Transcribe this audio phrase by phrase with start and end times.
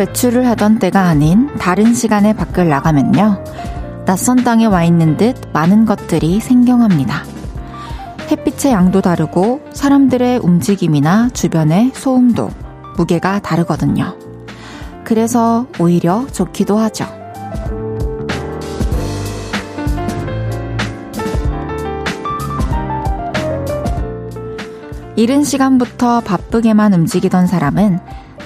[0.00, 3.44] 외출을 하던 때가 아닌 다른 시간에 밖을 나가면요.
[4.06, 7.22] 낯선 땅에 와 있는 듯 많은 것들이 생경합니다.
[8.30, 12.48] 햇빛의 양도 다르고 사람들의 움직임이나 주변의 소음도
[12.96, 14.16] 무게가 다르거든요.
[15.04, 17.04] 그래서 오히려 좋기도 하죠.
[25.16, 27.98] 이른 시간부터 바쁘게만 움직이던 사람은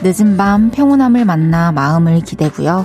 [0.05, 2.85] 늦은 밤 평온함을 만나 마음을 기대고요.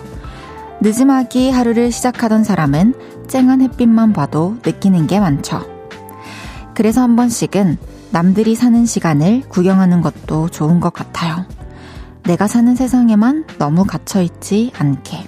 [0.80, 2.94] 늦음하기 하루를 시작하던 사람은
[3.28, 5.59] 쨍한 햇빛만 봐도 느끼는 게 많죠.
[6.73, 7.78] 그래서 한 번씩은
[8.12, 11.45] 남들이 사는 시간을 구경하는 것도 좋은 것 같아요.
[12.23, 15.28] 내가 사는 세상에만 너무 갇혀있지 않게.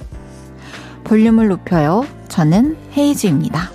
[1.03, 2.05] 볼륨을 높여요.
[2.30, 3.70] 저는 헤이즈입니다.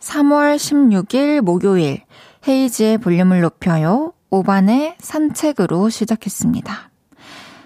[0.00, 2.00] 3월 16일 목요일
[2.48, 4.14] 헤이즈의 볼륨을 높여요.
[4.32, 6.90] 5반의 산책으로 시작했습니다.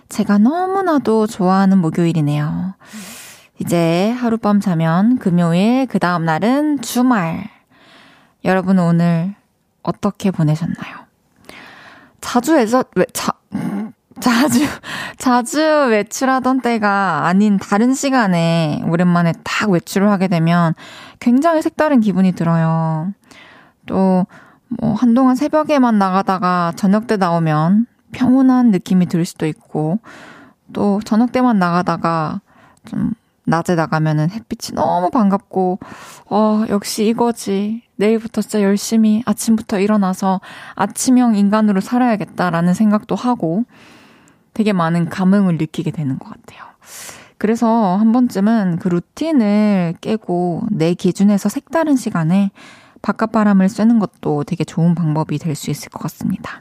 [0.09, 2.75] 제가 너무나도 좋아하는 목요일이네요.
[3.61, 7.49] 이제 하룻밤 자면 금요일, 그 다음날은 주말.
[8.45, 9.35] 여러분 오늘
[9.83, 11.07] 어떻게 보내셨나요?
[12.21, 13.33] 자주 애서, 왜, 자,
[14.21, 14.59] 자주,
[15.19, 20.75] 자주 외출하던 때가 아닌 다른 시간에 오랜만에 딱 외출을 하게 되면
[21.21, 23.13] 굉장히 색다른 기분이 들어요.
[23.87, 24.27] 또,
[24.69, 29.99] 뭐, 한동안 새벽에만 나가다가 저녁 때 나오면 평온한 느낌이 들 수도 있고,
[30.73, 32.41] 또 저녁 때만 나가다가
[32.85, 33.13] 좀
[33.45, 35.79] 낮에 나가면은 햇빛이 너무 반갑고,
[36.31, 37.83] 어, 역시 이거지.
[37.97, 40.41] 내일부터 진짜 열심히 아침부터 일어나서
[40.75, 43.65] 아침형 인간으로 살아야겠다라는 생각도 하고,
[44.53, 46.65] 되게 많은 감흥을 느끼게 되는 것 같아요.
[47.39, 52.51] 그래서 한 번쯤은 그 루틴을 깨고 내 기준에서 색다른 시간에
[53.07, 56.61] 바깥바람을 쐬는 것도 되게 좋은 방법이 될 수 있을 것 같습니다.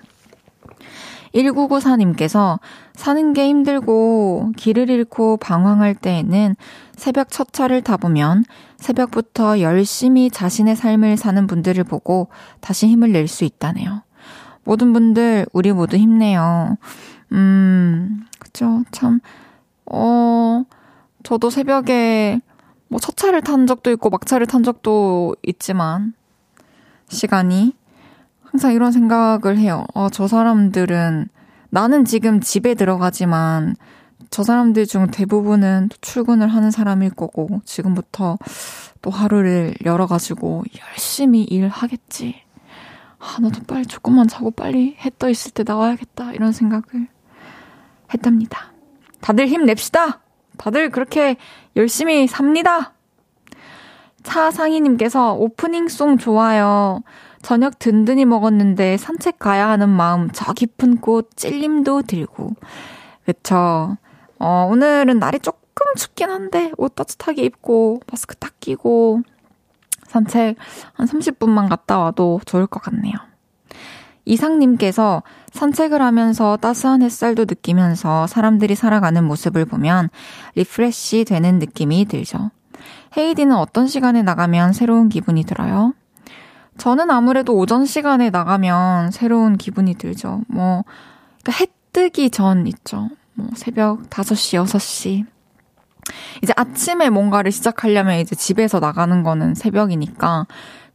[1.33, 2.59] 1994님께서
[2.93, 6.55] 사는 게 힘들고 길을 잃고 방황할 때에는
[6.95, 8.45] 새벽 첫 차를 타보면
[8.77, 12.29] 새벽부터 열심히 자신의 삶을 사는 분들을 보고
[12.61, 14.03] 다시 힘을 낼 수 있다네요.
[14.63, 16.77] 모든 분들, 우리 모두 힘내요.
[17.31, 18.83] 음, 그쵸.
[18.91, 19.19] 참,
[19.91, 20.63] 어,
[21.23, 22.39] 저도 새벽에
[22.87, 26.13] 뭐 첫 차를 탄 적도 있고 막차를 탄 적도 있지만,
[27.09, 27.75] 시간이
[28.43, 29.85] 항상 이런 생각을 해요.
[29.93, 31.27] 어, 저 사람들은
[31.69, 33.75] 나는 지금 집에 들어가지만
[34.29, 38.37] 저 사람들 중 대부분은 출근을 하는 사람일 거고 지금부터
[39.01, 42.41] 또 하루를 열어가지고 열심히 일하겠지.
[43.19, 46.33] 아, 나도 빨리 조금만 자고 빨리 해 떠 있을 때 나와야겠다.
[46.33, 47.07] 이런 생각을
[48.13, 48.71] 했답니다.
[49.21, 50.21] 다들 힘냅시다!
[50.57, 51.37] 다들 그렇게
[51.75, 52.94] 열심히 삽니다!
[54.25, 57.01] 차상희님께서 오프닝송 좋아요.
[57.41, 62.55] 저녁 든든히 먹었는데 산책 가야 하는 마음 저 깊은 곳 찔림도 들고.
[63.25, 63.97] 그쵸.
[64.39, 69.21] 어, 오늘은 날이 조금 춥긴 한데 옷 따뜻하게 입고 마스크 딱 끼고
[70.07, 70.57] 산책
[70.93, 73.13] 한 30분만 갔다 와도 좋을 것 같네요.
[74.25, 75.21] 이상님께서
[75.51, 80.09] 산책을 하면서 따스한 햇살도 느끼면서 사람들이 살아가는 모습을 보면
[80.55, 82.49] refresh 되는 느낌이 들죠.
[83.17, 85.93] 해디는 어떤 시간에 나가면 새로운 기분이 들어요?
[86.77, 90.41] 저는 아무래도 오전 시간에 나가면 새로운 기분이 들죠.
[90.47, 90.83] 뭐,
[91.41, 93.09] 그러니까 해 뜨기 전 있죠.
[93.33, 95.25] 뭐, 새벽 5시, 6시.
[96.43, 100.47] 이제 아침에 뭔가를 시작하려면 이제 집에서 나가는 거는 새벽이니까,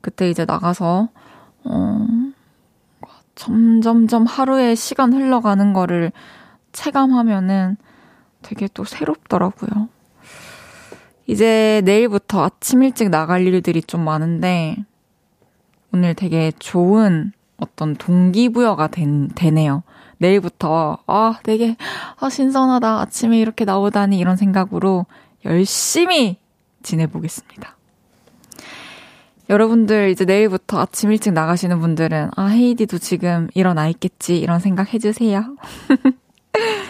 [0.03, 1.09] 그때 이제 나가서,
[1.65, 2.07] 어,
[3.35, 6.13] 점점점 하루의 시간 흘러가는 거를
[6.73, 7.79] 체감하면은
[8.43, 9.89] 되게 또 새롭더라고요.
[11.31, 14.77] 이제 내일부터 아침 일찍 나갈 일들이 좀 많은데,
[15.93, 19.85] 오늘 되게 좋은 어떤 동기부여가 된, 되네요.
[20.19, 21.77] 내일부터, 아, 되게,
[22.19, 23.01] 아, 신선하다.
[23.03, 25.07] 아침에 이렇게 나오다니 이런 생각으로
[25.45, 26.37] 열심히
[26.83, 27.77] 지내보겠습니다.
[29.49, 34.37] 여러분들 이제 내일부터 아침 일찍 나가시는 분들은, 아, 헤이디도 지금 일어나 있겠지.
[34.37, 35.57] 이런 생각 해주세요.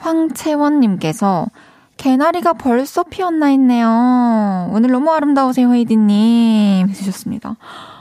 [0.00, 1.46] 황채원님께서
[1.96, 4.70] 개나리가 벌써 피었나 했네요.
[4.72, 6.88] 오늘 너무 아름다우세요, 헤이디님.
[6.88, 7.56] 해주셨습니다.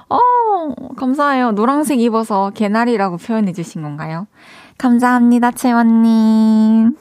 [0.10, 0.20] 어,
[0.96, 1.52] 감사해요.
[1.52, 4.28] 노란색 입어서 개나리라고 표현해주신 건가요?
[4.78, 6.96] 감사합니다, 채원님.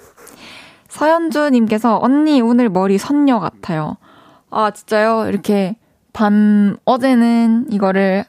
[0.89, 3.99] 서현주님께서, 언니, 오늘 머리 선녀 같아요.
[4.51, 5.29] 아, 진짜요?
[5.29, 5.77] 이렇게,
[6.15, 8.25] 반, 어제는 이거를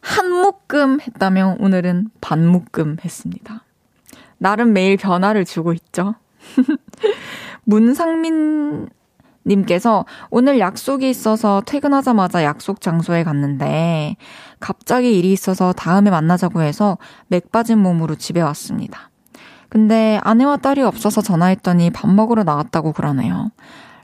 [0.00, 3.62] 한 묶음 했다면 오늘은 반 묶음 했습니다.
[4.38, 6.14] 나름 매일 변화를 주고 있죠.
[7.64, 8.88] 문상민
[9.46, 14.16] 님께서 오늘 약속이 있어서 퇴근하자마자 약속 장소에 갔는데
[14.60, 16.98] 갑자기 일이 있어서 다음에 만나자고 해서
[17.28, 19.10] 맥 빠진 몸으로 집에 왔습니다.
[19.70, 23.50] 근데 아내와 딸이 없어서 전화했더니 밥 먹으러 나왔다고 그러네요.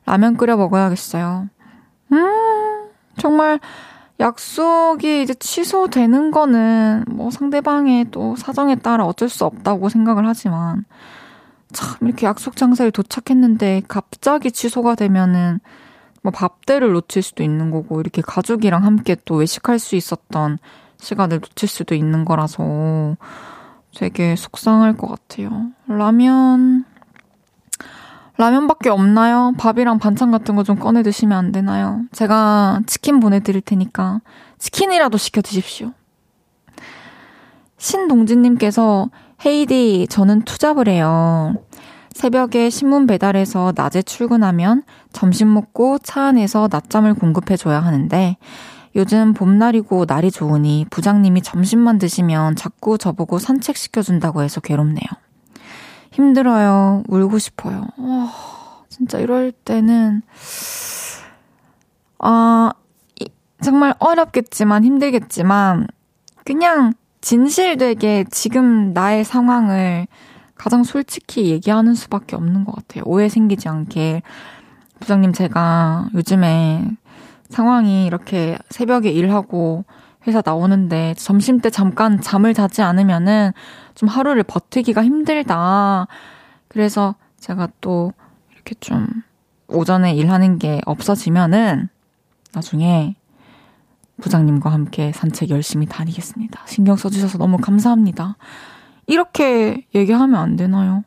[0.06, 1.48] 라면 끓여 먹어야겠어요.
[2.12, 2.88] 음,
[3.18, 3.60] 정말
[4.20, 10.84] 약속이 이제 취소되는 거는 뭐 상대방의 또 사정에 따라 어쩔 수 없다고 생각을 하지만
[11.72, 15.58] 참 이렇게 약속 장소에 도착했는데 갑자기 취소가 되면은
[16.22, 20.58] 뭐 밥대를 놓칠 수도 있는 거고 이렇게 가족이랑 함께 또 외식할 수 있었던
[20.98, 23.16] 시간을 놓칠 수도 있는 거라서
[23.94, 25.70] 되게 속상할 것 같아요.
[25.86, 26.83] 라면
[28.36, 29.52] 라면밖에 없나요?
[29.58, 32.02] 밥이랑 반찬 같은 거 좀 꺼내 드시면 안 되나요?
[32.12, 34.20] 제가 치킨 보내드릴 테니까
[34.58, 35.92] 치킨이라도 시켜 드십시오.
[37.78, 39.10] 신동진님께서
[39.44, 41.54] 헤이디, 저는 투잡을 해요.
[42.12, 48.36] 새벽에 신문 배달해서 낮에 출근하면 점심 먹고 차 안에서 낮잠을 공급해줘야 하는데
[48.96, 55.04] 요즘 봄날이고 날이 좋으니 부장님이 점심만 드시면 자꾸 저보고 산책시켜준다고 해서 괴롭네요.
[56.14, 57.02] 힘들어요.
[57.08, 57.86] 울고 싶어요.
[57.98, 58.30] 와,
[58.88, 60.22] 진짜 이럴 때는,
[62.20, 62.72] 아,
[63.60, 65.88] 정말 어렵겠지만 힘들겠지만,
[66.44, 70.06] 그냥 진실되게 지금 나의 상황을
[70.54, 73.02] 가장 솔직히 얘기하는 수밖에 없는 것 같아요.
[73.06, 74.22] 오해 생기지 않게.
[75.00, 76.88] 부장님, 제가 요즘에
[77.48, 79.84] 상황이 이렇게 새벽에 일하고
[80.26, 83.52] 회사 나오는데 점심 때 잠깐 잠을 자지 않으면은
[83.94, 86.06] 좀 하루를 버티기가 힘들다.
[86.68, 88.12] 그래서 제가 또
[88.52, 89.06] 이렇게 좀
[89.68, 91.88] 오전에 일하는 게 없어지면은
[92.52, 93.16] 나중에
[94.20, 96.62] 부장님과 함께 산책 열심히 다니겠습니다.
[96.66, 98.36] 신경 써주셔서 너무 감사합니다.
[99.06, 101.04] 이렇게 얘기하면 안 되나요?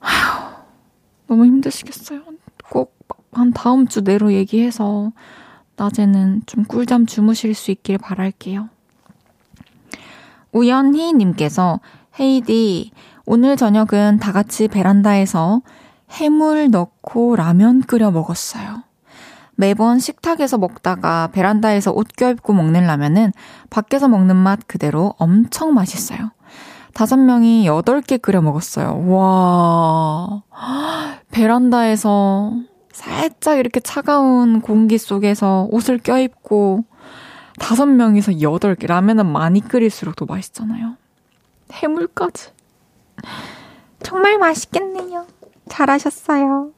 [0.00, 0.54] 아휴,
[1.26, 2.22] 너무 힘드시겠어요.
[2.70, 3.02] 꼭
[3.32, 5.12] 한 다음 주 내로 얘기해서
[5.76, 8.68] 낮에는 좀 꿀잠 주무실 수 있길 바랄게요.
[10.52, 11.80] 우연희님께서
[12.20, 12.92] 헤이디,
[13.24, 15.62] 오늘 저녁은 다 같이 베란다에서
[16.10, 18.82] 해물 넣고 라면 끓여 먹었어요.
[19.54, 23.32] 매번 식탁에서 먹다가 베란다에서 옷 껴입고 먹는 라면은
[23.70, 26.32] 밖에서 먹는 맛 그대로 엄청 맛있어요.
[26.94, 29.06] 다섯 명이 여덟 개 끓여 먹었어요.
[29.08, 30.42] 와.
[31.30, 32.52] 베란다에서
[32.92, 36.84] 살짝 이렇게 차가운 공기 속에서 옷을 껴입고
[37.62, 38.86] 다섯 명이서 여덟 개.
[38.86, 40.96] 라면은 많이 끓일수록 더 맛있잖아요.
[41.72, 42.50] 해물까지.
[44.02, 45.26] 정말 맛있겠네요.
[45.68, 46.72] 잘하셨어요.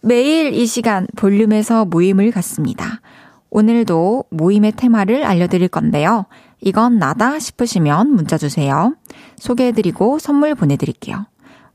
[0.00, 3.00] 매일 이 시간 볼륨에서 모임을 갖습니다.
[3.50, 6.26] 오늘도 모임의 테마를 알려드릴 건데요.
[6.60, 8.94] 이건 나다 싶으시면 문자 주세요.
[9.36, 11.26] 소개해드리고 선물 보내드릴게요.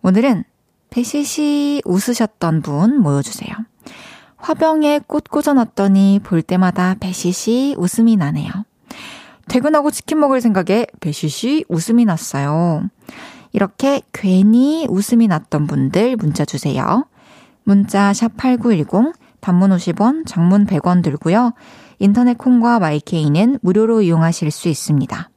[0.02, 0.46] 오늘은
[0.90, 3.52] 배시시 웃으셨던 분 모여주세요.
[4.40, 8.52] 화병에 꽃 꽂아놨더니 볼 때마다 배시시 웃음이 나네요.
[9.48, 12.84] 퇴근하고 치킨 먹을 생각에 배시시 웃음이 났어요.
[13.52, 17.06] 이렇게 괜히 웃음이 났던 분들 문자 주세요.
[17.64, 21.54] 문자 샵 8910, 단문 50원, 장문 100원 들고요.
[22.00, 25.30] 인터넷 콩과 마이케이는 무료로 이용하실 수 있습니다.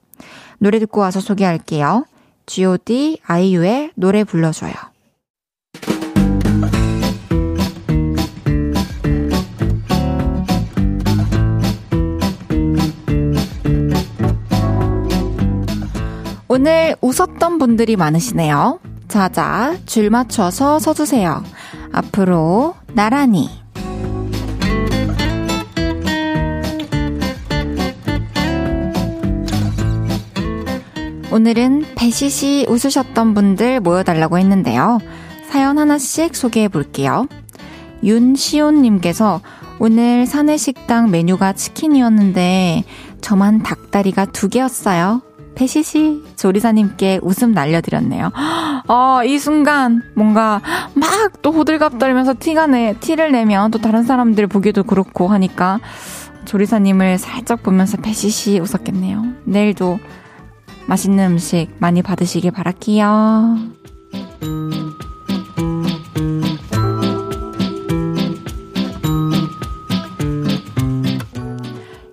[0.58, 2.04] 노래 듣고 와서 소개할게요.
[2.46, 3.20] G.O.D.
[3.24, 4.91] 아이유의 노래 불러줘요.
[16.54, 18.78] 오늘 웃었던 분들이 많으시네요.
[19.08, 21.42] 자자, 줄 맞춰서 서주세요.
[21.92, 23.48] 앞으로 나란히.
[31.32, 34.98] 오늘은 배시시 웃으셨던 분들 모여달라고 했는데요.
[35.48, 37.28] 사연 하나씩 소개해 볼게요.
[38.04, 39.40] 윤시온님께서
[39.78, 42.84] 오늘 사내식당 메뉴가 치킨이었는데
[43.22, 45.22] 저만 닭다리가 두 개였어요.
[45.54, 48.30] 배시시 조리사님께 웃음 날려드렸네요.
[48.34, 50.60] 아, 이 순간 뭔가
[50.94, 55.80] 막 또 호들갑 떨면서 티가 내, 티를 내면 또 다른 사람들 보기도 그렇고 하니까
[56.44, 59.24] 조리사님을 살짝 보면서 배시시 웃었겠네요.
[59.44, 59.98] 내일도
[60.86, 63.58] 맛있는 음식 많이 받으시길 바랄게요.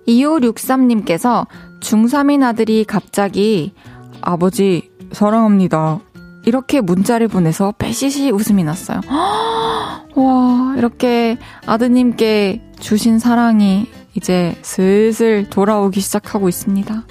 [0.06, 1.46] 2563님께서
[1.90, 3.72] 중3인 아들이 갑자기
[4.20, 5.98] 아버지 사랑합니다.
[6.46, 9.00] 이렇게 문자를 보내서 배시시 웃음이 났어요.
[10.14, 17.04] 와, 이렇게 아드님께 주신 사랑이 이제 슬슬 돌아오기 시작하고 있습니다.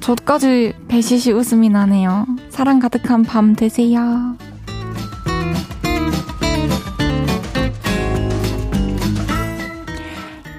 [0.00, 2.26] 저까지 배시시 웃음이 나네요.
[2.50, 4.36] 사랑 가득한 밤 되세요.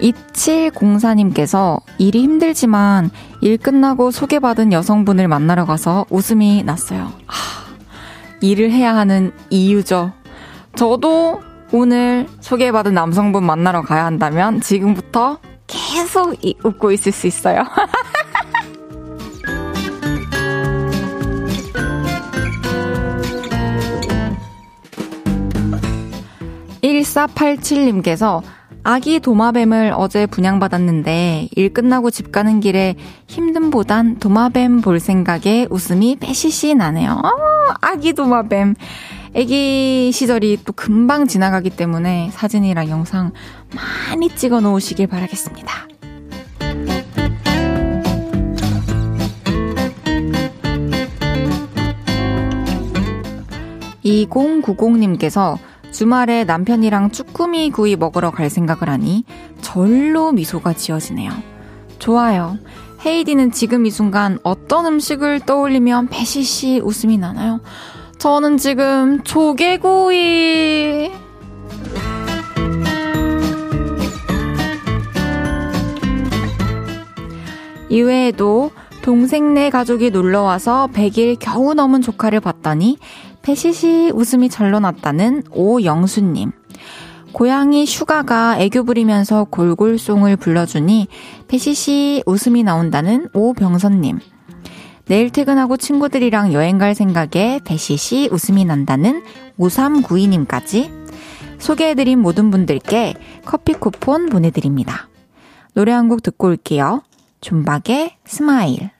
[0.01, 7.11] 2704님께서 일이 힘들지만 일 끝나고 소개받은 여성분을 만나러 가서 웃음이 났어요.
[7.25, 7.65] 하,
[8.41, 10.11] 일을 해야 하는 이유죠.
[10.75, 11.41] 저도
[11.71, 17.63] 오늘 소개받은 남성분 만나러 가야 한다면 지금부터 계속 웃고 있을 수 있어요.
[26.83, 28.41] 1487님께서
[28.91, 32.95] 아기 도마뱀을 어제 분양받았는데 일 끝나고 집 가는 길에
[33.27, 37.11] 힘듦보단 도마뱀 볼 생각에 웃음이 빼시시 나네요.
[37.11, 37.29] 어,
[37.81, 38.73] 아기 도마뱀.
[39.35, 43.31] 아기 시절이 또 금방 지나가기 때문에 사진이랑 영상
[43.75, 45.87] 많이 찍어 놓으시길 바라겠습니다.
[54.03, 55.59] 2090님께서
[55.91, 59.23] 주말에 남편이랑 쭈꾸미 구이 먹으러 갈 생각을 하니
[59.61, 61.31] 절로 미소가 지어지네요.
[61.99, 62.57] 좋아요.
[63.05, 67.61] 헤이디는 지금 이 순간 어떤 음식을 떠올리면 배시시 웃음이 나나요?
[68.17, 71.11] 저는 지금 조개구이.
[77.89, 82.97] 이외에도 동생네 가족이 놀러와서 100일 겨우 넘은 조카를 봤더니
[83.41, 86.51] 배시시 웃음이 절로 났다는 오영수님.
[87.31, 91.07] 고양이 슈가가 애교 부리면서 골골송을 불러주니
[91.47, 94.19] 배시시 웃음이 나온다는 오병선님.
[95.05, 99.23] 내일 퇴근하고 친구들이랑 여행 갈 생각에 배시시 웃음이 난다는
[99.59, 100.91] 5392님까지
[101.57, 103.15] 소개해드린 모든 분들께
[103.45, 105.09] 커피 쿠폰 보내드립니다.
[105.73, 107.03] 노래 한 곡 듣고 올게요.
[107.41, 108.91] 존박의 Smile.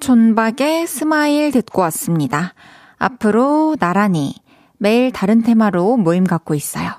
[0.00, 2.54] 존박의 스마일 듣고 왔습니다.
[2.98, 4.34] 앞으로 나란히
[4.78, 6.90] 매일 다른 테마로 모임 갖고 있어요.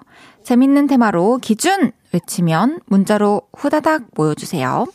[0.44, 4.86] 재밌는 테마로 기준 외치면 문자로 후다닥 모여주세요.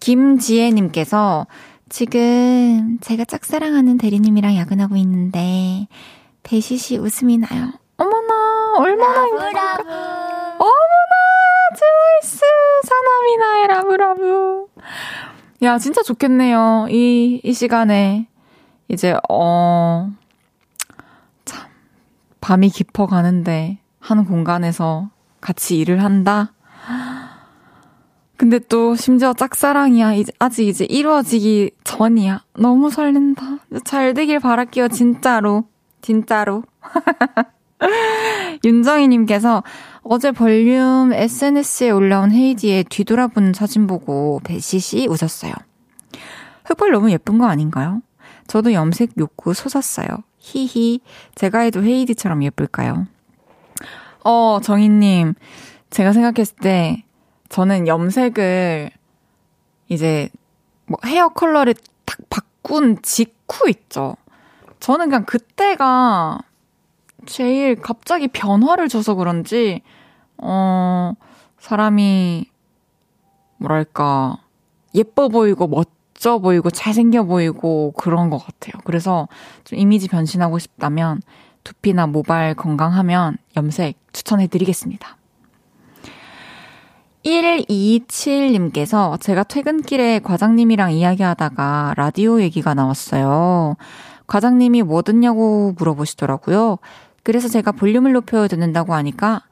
[0.00, 1.46] 김지혜님께서
[1.88, 5.88] 지금 제가 짝사랑하는 대리님이랑 야근하고 있는데
[6.42, 7.72] 배시시 웃음이 나요.
[7.96, 9.74] 어머나 얼마나 행복할까.
[10.58, 11.14] 어머나
[11.76, 12.40] 트와이스
[12.84, 14.66] 사나미나의 라브라브.
[15.62, 16.86] 야 진짜 좋겠네요.
[16.90, 18.26] 이 이 시간에
[18.90, 20.10] 이제, 어,
[21.44, 21.68] 참,
[22.40, 26.52] 밤이 깊어 가는데, 한 공간에서 같이 일을 한다?
[28.36, 30.14] 근데 또 심지어 짝사랑이야.
[30.14, 32.42] 이제, 아직 이제 이루어지기 전이야.
[32.58, 33.58] 너무 설렌다.
[33.84, 34.88] 잘 되길 바랄게요.
[34.88, 35.64] 진짜로.
[36.00, 36.64] 진짜로.
[38.64, 39.62] 윤정희님께서
[40.02, 45.52] 어제 볼륨 SNS에 올라온 헤이디의 뒤돌아보는 사진 보고 배시시 웃었어요.
[46.64, 48.00] 흑발 너무 예쁜 거 아닌가요?
[48.50, 50.08] 저도 염색 욕구 솟았어요.
[50.38, 51.02] 히히.
[51.36, 53.06] 제가 해도 헤이디처럼 예쁠까요?
[54.24, 55.34] 어, 정희님.
[55.90, 57.04] 제가 생각했을 때,
[57.48, 58.90] 저는 염색을
[59.88, 60.30] 이제
[60.86, 64.16] 뭐 헤어 컬러를 딱 바꾼 직후 있죠.
[64.80, 66.40] 저는 그냥 그때가
[67.26, 69.80] 제일 갑자기 변화를 줘서 그런지,
[70.38, 71.12] 어,
[71.60, 72.50] 사람이,
[73.58, 74.38] 뭐랄까,
[74.96, 78.74] 예뻐 보이고 멋 멋져 보이고 잘생겨 보이고 그런 것 같아요.
[78.84, 79.26] 그래서
[79.64, 81.22] 좀 이미지 변신하고 싶다면
[81.64, 85.16] 두피나 모발 건강하면 염색 추천해 드리겠습니다.
[87.24, 93.76] 127님께서 제가 퇴근길에 과장님이랑 이야기하다가 라디오 얘기가 나왔어요.
[94.26, 96.78] 과장님이 뭐 듣냐고 물어보시더라고요.
[97.22, 99.42] 그래서 제가 볼륨을 높여 듣는다고 하니까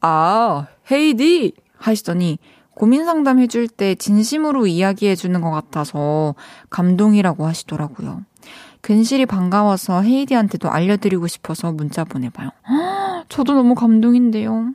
[0.00, 2.38] 아, 헤이디 하시더니
[2.76, 6.34] 고민 상담 해줄 때 진심으로 이야기해 주는 것 같아서
[6.68, 8.22] 감동이라고 하시더라고요.
[8.82, 12.50] 근실이 반가워서 헤이디한테도 알려드리고 싶어서 문자 보내봐요.
[13.30, 14.72] 저도 너무 감동인데요.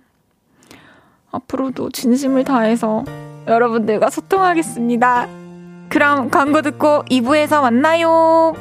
[1.31, 3.05] 앞으로도 진심을 다해서
[3.48, 5.27] 여러분들과 소통하겠습니다.
[5.89, 8.55] 그럼 광고 듣고 2부에서 만나요.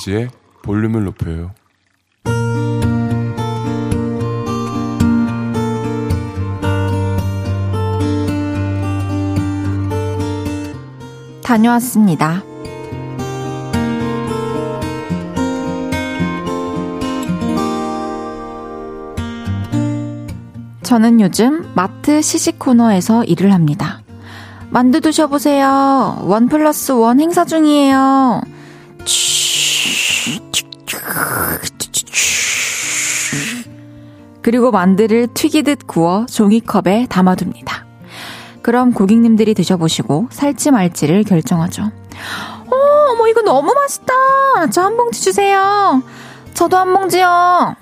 [0.00, 0.30] 헤이지의
[0.62, 1.50] 볼륨을 높여요.
[11.42, 12.42] 다녀왔습니다.
[20.82, 24.00] 저는 요즘 마트 시식 코너에서 일을 합니다.
[24.70, 26.22] 만두 드셔보세요.
[26.24, 28.40] 원 플러스 원 행사 중이에요.
[34.42, 37.84] 그리고 만두를 튀기듯 구워 종이컵에 담아둡니다.
[38.62, 41.82] 그럼 고객님들이 드셔보시고 살지 말지를 결정하죠.
[41.84, 42.76] 어,
[43.12, 44.12] 어머, 이거 너무 맛있다.
[44.70, 46.02] 저 한 봉지 주세요.
[46.54, 47.74] 저도 한 봉지요.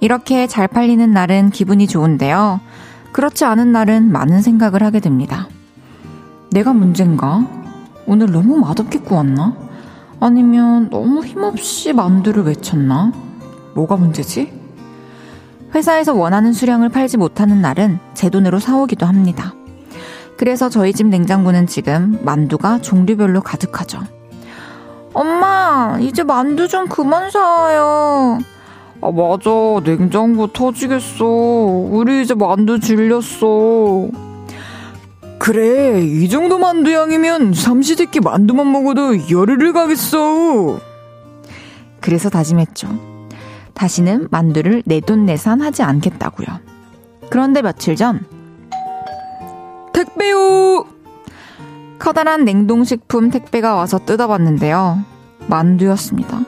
[0.00, 2.60] 이렇게 잘 팔리는 날은 기분이 좋은데요.
[3.12, 5.48] 그렇지 않은 날은 많은 생각을 하게 됩니다.
[6.50, 7.46] 내가 문제인가?
[8.06, 9.54] 오늘 너무 맛없게 구웠나?
[10.20, 13.12] 아니면 너무 힘없이 만두를 외쳤나?
[13.74, 14.59] 뭐가 문제지?
[15.74, 19.54] 회사에서 원하는 수량을 팔지 못하는 날은 제 돈으로 사오기도 합니다.
[20.36, 24.00] 그래서 저희 집 냉장고는 지금 만두가 종류별로 가득하죠.
[25.12, 28.38] 엄마, 이제 만두 좀 그만 사와요.
[29.02, 29.50] 아, 맞아.
[29.84, 31.24] 냉장고 터지겠어.
[31.24, 34.08] 우리 이제 만두 질렸어.
[35.38, 40.78] 그래, 이 정도 만두 양이면 삼시세끼 만두만 먹어도 열흘을 가겠어.
[42.00, 43.09] 그래서 다짐했죠.
[43.84, 46.46] 다시는 만두를 내돈내산 하지 않겠다고요.
[47.30, 48.20] 그런데 며칠 전
[49.94, 50.84] 택배요!
[51.98, 55.02] 커다란 냉동식품 택배가 와서 뜯어봤는데요.
[55.46, 56.40] 만두였습니다.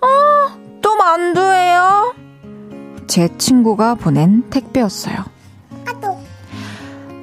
[0.00, 2.12] 아, 또 만두예요?
[3.06, 5.14] 제 친구가 보낸 택배였어요.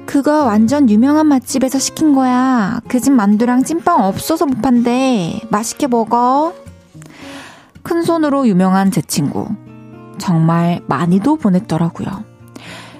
[0.06, 2.80] 그거 완전 유명한 맛집에서 시킨 거야.
[2.88, 5.42] 그 집 만두랑 찐빵 없어서 못 판대.
[5.50, 6.54] 맛있게 먹어.
[7.82, 9.46] 큰 손으로 유명한 제 친구.
[10.18, 12.08] 정말 많이도 보냈더라고요.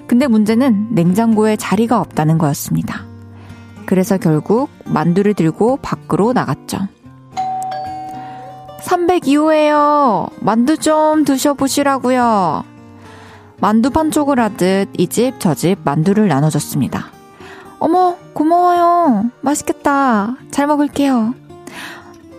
[0.07, 3.05] 근데 문제는 냉장고에 자리가 없다는 거였습니다.
[3.85, 6.79] 그래서 결국 만두를 들고 밖으로 나갔죠.
[8.81, 10.29] 302호예요.
[10.41, 12.63] 만두 좀 드셔보시라고요.
[13.59, 17.05] 만두 판촉을 하듯 이 집 저 집 만두를 나눠줬습니다.
[17.79, 19.25] 어머, 고마워요.
[19.41, 20.35] 맛있겠다.
[20.51, 21.33] 잘 먹을게요.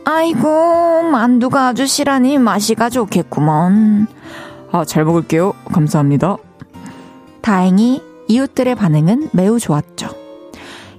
[0.04, 4.06] 아이고, 만두가 아주 실하니 맛이가 좋겠구먼.
[4.70, 5.52] 아, 잘 먹을게요.
[5.72, 6.36] 감사합니다.
[7.40, 10.08] 다행히 이웃들의 반응은 매우 좋았죠.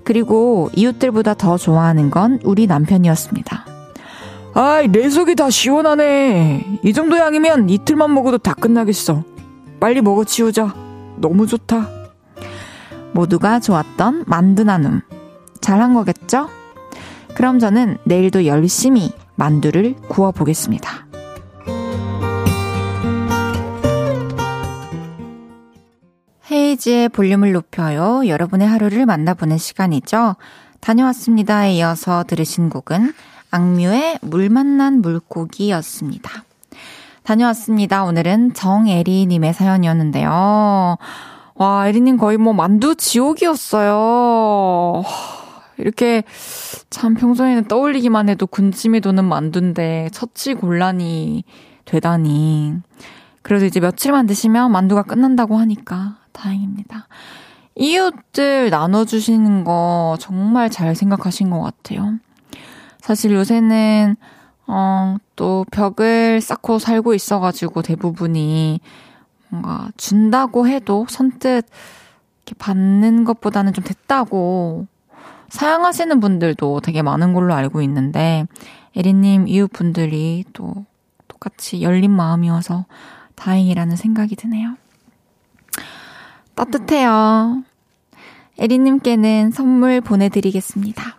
[0.04, 3.66] 그리고 이웃들보다 더 좋아하는 건 우리 남편이었습니다.
[4.54, 6.80] 아이, 내 속이 다 시원하네.
[6.84, 9.24] 이 정도 양이면 이틀만 먹어도 다 끝나겠어.
[9.80, 10.74] 빨리 먹어 치우자.
[11.18, 11.90] 너무 좋다.
[13.14, 15.02] 모두가 좋았던 만두 나눔.
[15.62, 16.50] 잘한 거겠죠?
[17.36, 21.06] 그럼 저는 내일도 열심히 만두를 구워 보겠습니다.
[26.50, 28.28] 헤이지의 볼륨을 높여요.
[28.28, 30.36] 여러분의 하루를 만나보는 시간이죠.
[30.80, 33.14] 다녀왔습니다에 이어서 들으신 곡은
[33.52, 36.44] 악뮤의 물 만난 물고기였습니다.
[37.24, 38.04] 다녀왔습니다.
[38.04, 40.98] 오늘은 정애리님의 사연이었는데요.
[41.56, 45.04] 와, 에리님 거의 뭐 만두 지옥이었어요.
[45.78, 46.24] 이렇게
[46.90, 51.44] 참 평소에는 떠올리기만 해도 군침이 도는 만두인데 처치 곤란이
[51.86, 52.76] 되다니.
[53.42, 57.08] 그래도 이제 며칠만 드시면 만두가 끝난다고 하니까 다행입니다.
[57.76, 62.18] 이웃들 나눠주시는 거 정말 잘 생각하신 것 같아요.
[63.02, 64.16] 사실 요새는,
[64.68, 68.80] 어, 또 벽을 쌓고 살고 있어가지고 대부분이
[69.50, 71.68] 뭔가 준다고 해도 선뜻
[72.46, 74.88] 이렇게 받는 것보다는 좀 됐다고
[75.56, 78.46] 사용하시는 분들도 되게 많은 걸로 알고 있는데,
[78.96, 80.86] 에리님 이웃분들이 또
[81.30, 82.86] 똑같이 열린 마음이어서
[83.36, 84.76] 다행이라는 생각이 드네요.
[86.56, 87.64] 따뜻해요.
[88.58, 91.18] 에리님께는 선물 보내드리겠습니다.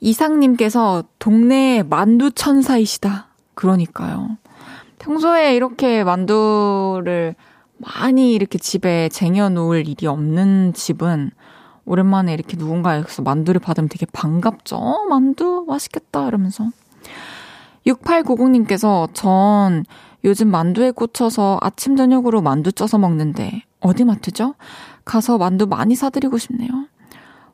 [0.00, 3.28] 이상님께서 동네 만두 천사이시다.
[3.54, 4.38] 그러니까요.
[4.98, 7.34] 평소에 이렇게 만두를
[7.76, 11.30] 많이 이렇게 집에 쟁여놓을 일이 없는 집은
[11.84, 14.76] 오랜만에 이렇게 누군가에서 만두를 받으면 되게 반갑죠.
[14.76, 16.70] 어, 만두 맛있겠다 이러면서.
[17.86, 19.84] 6890님께서 전
[20.24, 24.54] 요즘 만두에 꽂혀서 아침 저녁으로 만두 쪄서 먹는데 어디 마트죠?
[25.04, 26.70] 가서 만두 많이 사드리고 싶네요.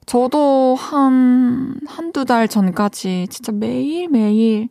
[0.04, 4.68] 저도 한, 한두 달 전까지 진짜 매일매일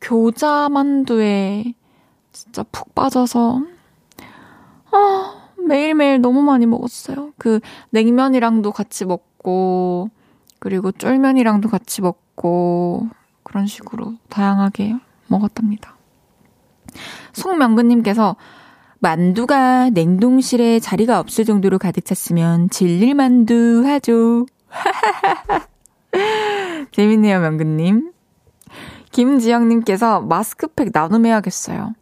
[0.00, 1.74] 교자 만두에
[2.32, 3.62] 진짜 푹 빠져서,
[4.92, 5.37] 아,
[5.68, 7.32] 매일매일 너무 많이 먹었어요.
[7.38, 10.10] 그 냉면이랑도 같이 먹고,
[10.58, 13.08] 그리고 쫄면이랑도 같이 먹고,
[13.42, 14.96] 그런 식으로 다양하게
[15.28, 15.96] 먹었답니다.
[17.32, 18.36] 송명근님께서
[19.00, 24.46] 만두가 냉동실에 자리가 없을 정도로 가득 찼으면 질릴 만두 하죠.
[26.92, 28.12] 재밌네요, 명근님.
[29.12, 31.94] 김지영님께서 마스크팩 나눔해야겠어요.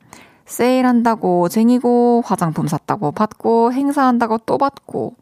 [0.46, 5.16] 세일한다고 쟁이고, 화장품 샀다고 받고, 행사한다고 또 받고,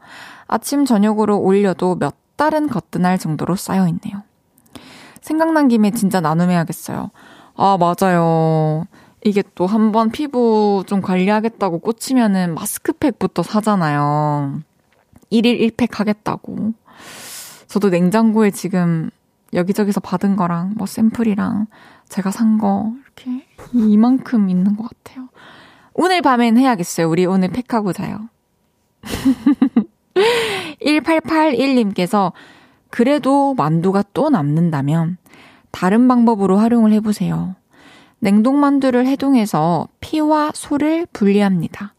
[0.47, 4.23] 아침, 저녁으로 올려도 몇 달은 거뜬할 정도로 쌓여 있네요.
[5.23, 7.11] 생각난 김에 진짜 나눔해야겠어요.
[7.57, 8.85] 아, 맞아요.
[9.25, 14.61] 이게 또 한 번 피부 좀 관리하겠다고 꽂히면은 마스크팩부터 사잖아요.
[15.33, 16.75] 1일 1팩 하겠다고.
[17.69, 19.09] 저도 냉장고에 지금
[19.55, 21.67] 여기저기서 받은 거랑 뭐 샘플이랑
[22.11, 25.29] 제가 산 거 이렇게 이만큼 있는 것 같아요.
[25.95, 27.09] 오늘 밤엔 해야겠어요.
[27.09, 28.29] 우리 오늘 팩하고 자요.
[30.83, 32.33] 1881님께서
[32.90, 35.19] 그래도 만두가 또 남는다면
[35.71, 37.57] 다른 방법으로 활용을 해보세요.
[38.21, 41.95] 냉동만두를 해동해서 피와 소를 분리합니다.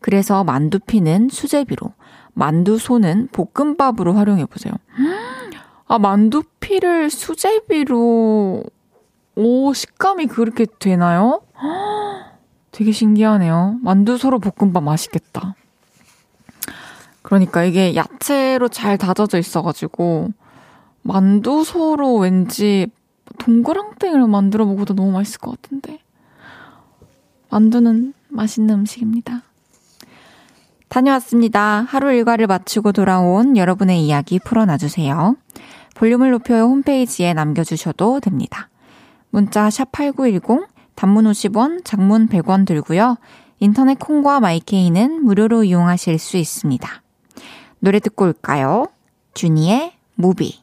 [0.00, 1.92] 그래서 만두피는 수제비로,
[2.32, 4.72] 만두소는 볶음밥으로 활용해보세요.
[5.86, 8.64] 아, 만두피를 수제비로,
[9.36, 11.42] 오, 식감이 그렇게 되나요?
[12.72, 13.78] 되게 신기하네요.
[13.82, 15.54] 만두 소로 볶음밥 맛있겠다.
[17.22, 20.30] 그러니까 이게 야채로 잘 다져져 있어가지고,
[21.02, 22.86] 만두소로 왠지
[23.38, 25.98] 동그랑땡을 만들어 먹어도 너무 맛있을 것 같은데.
[27.50, 29.42] 만두는 맛있는 음식입니다.
[30.88, 31.86] 다녀왔습니다.
[31.88, 35.36] 하루 일과를 마치고 돌아온 여러분의 이야기 풀어놔주세요.
[35.94, 38.69] 볼륨을 높여요 홈페이지에 남겨주셔도 됩니다.
[39.30, 43.16] 문자 샵8910, 단문 50원, 장문 100원 들고요.
[43.58, 47.02] 인터넷 콩과 마이K는 무료로 이용하실 수 있습니다.
[47.78, 48.86] 노래 듣고 올까요?
[49.34, 50.62] 주니의 Movie.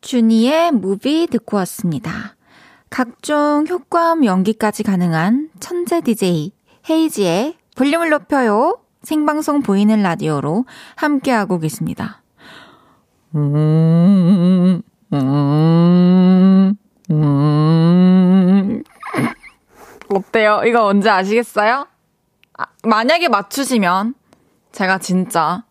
[0.00, 2.36] 주니의 Movie 듣고 왔습니다.
[2.90, 6.52] 각종 효과음 연기까지 가능한 천재 DJ
[6.88, 8.78] 헤이지의 볼륨을 높여요.
[9.02, 10.64] 생방송 보이는 라디오로
[10.96, 12.22] 함께하고 계십니다.
[13.34, 14.80] 음,
[15.12, 15.18] 음,
[17.10, 18.82] 음.
[20.08, 20.62] 어때요?
[20.66, 21.86] 이거 언제 아시겠어요?
[22.58, 24.14] 아, 만약에 맞추시면
[24.72, 25.64] 제가 진짜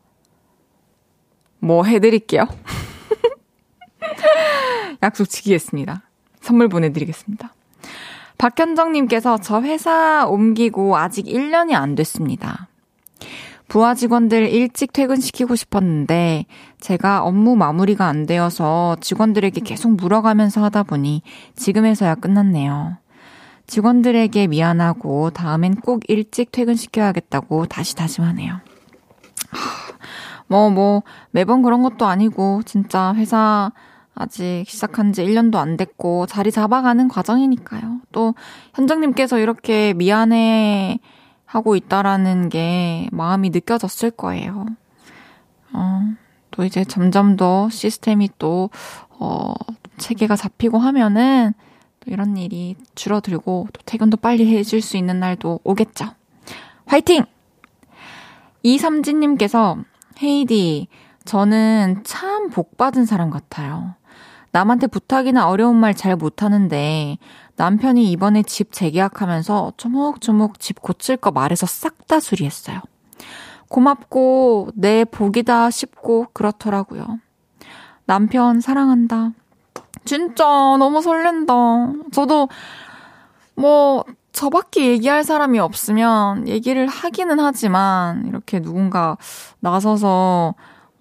[1.60, 2.48] 뭐 해드릴게요.
[5.02, 6.04] 약속 지키겠습니다.
[6.42, 7.54] 선물 보내드리겠습니다.
[8.38, 12.68] 박현정님께서 저 회사 옮기고 아직 1년이 안 됐습니다.
[13.74, 16.46] 부하 직원들 일찍 퇴근시키고 싶었는데
[16.80, 21.24] 제가 업무 마무리가 안 되어서 직원들에게 계속 물어가면서 하다 보니
[21.56, 22.98] 지금에서야 끝났네요.
[23.66, 28.60] 직원들에게 미안하고 다음엔 꼭 일찍 퇴근시켜야겠다고 다시 다짐하네요.
[30.46, 33.72] 뭐, 뭐, 매번 그런 것도 아니고, 진짜 회사
[34.14, 38.02] 아직 시작한 지 1년도 안 됐고 자리 잡아가는 과정이니까요.
[38.12, 38.36] 또
[38.76, 41.00] 현정님께서 이렇게 미안해
[41.54, 44.66] 하고 있다라는 게 마음이 느껴졌을 거예요.
[45.72, 46.02] 어,
[46.50, 48.72] 또 이제 점점 더 시스템이 또,
[49.20, 49.54] 어,
[50.00, 51.54] 체계가 잡히고 하면은
[52.00, 56.06] 또 이런 일이 줄어들고 또 퇴근도 빨리 해줄 수 있는 날도 오겠죠.
[56.88, 57.24] 화이팅!
[58.64, 59.78] 이삼진님께서
[60.24, 60.88] 헤이디,
[61.26, 63.94] 저는 참 복 받은 사람 같아요.
[64.52, 67.18] 남한테 부탁이나 어려운 말 잘 못하는데
[67.56, 72.82] 남편이 이번에 집 재계약하면서 조목조목 집 고칠 거 말해서 싹 다 수리했어요.
[73.70, 77.20] 고맙고 내 복이다 싶고 그렇더라고요.
[78.06, 79.32] 남편 사랑한다.
[80.06, 81.54] 진짜 너무 설렌다.
[82.12, 82.50] 저도
[83.56, 89.18] 뭐 저밖에 얘기할 사람이 없으면 얘기를 하기는 하지만 이렇게 누군가
[89.60, 90.56] 나서서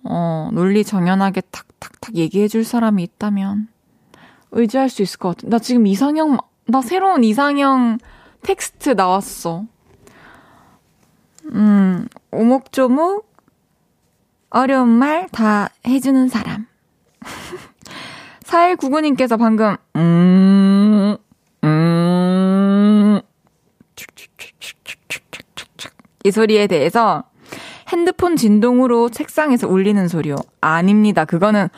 [0.05, 3.69] 어 논리 정연하게 탁 탁탁 얘기해 줄 사람이 있다면
[4.53, 5.49] 의지할 수 있을 것 같아.
[5.49, 7.99] 나 지금 이상형, 나 새로운 이상형
[8.43, 9.65] 텍스트 나왔어.
[11.53, 13.31] 음, 오목조목,
[14.51, 16.67] 어려운 말 다 해주는 사람.
[18.45, 21.17] 4199님께서 방금, 음,
[21.65, 23.21] 음,
[26.25, 27.25] 이 소리에 대해서
[27.88, 30.37] 핸드폰 진동으로 책상에서 울리는 소리요.
[30.61, 31.25] 아닙니다.
[31.25, 31.69] 그거는,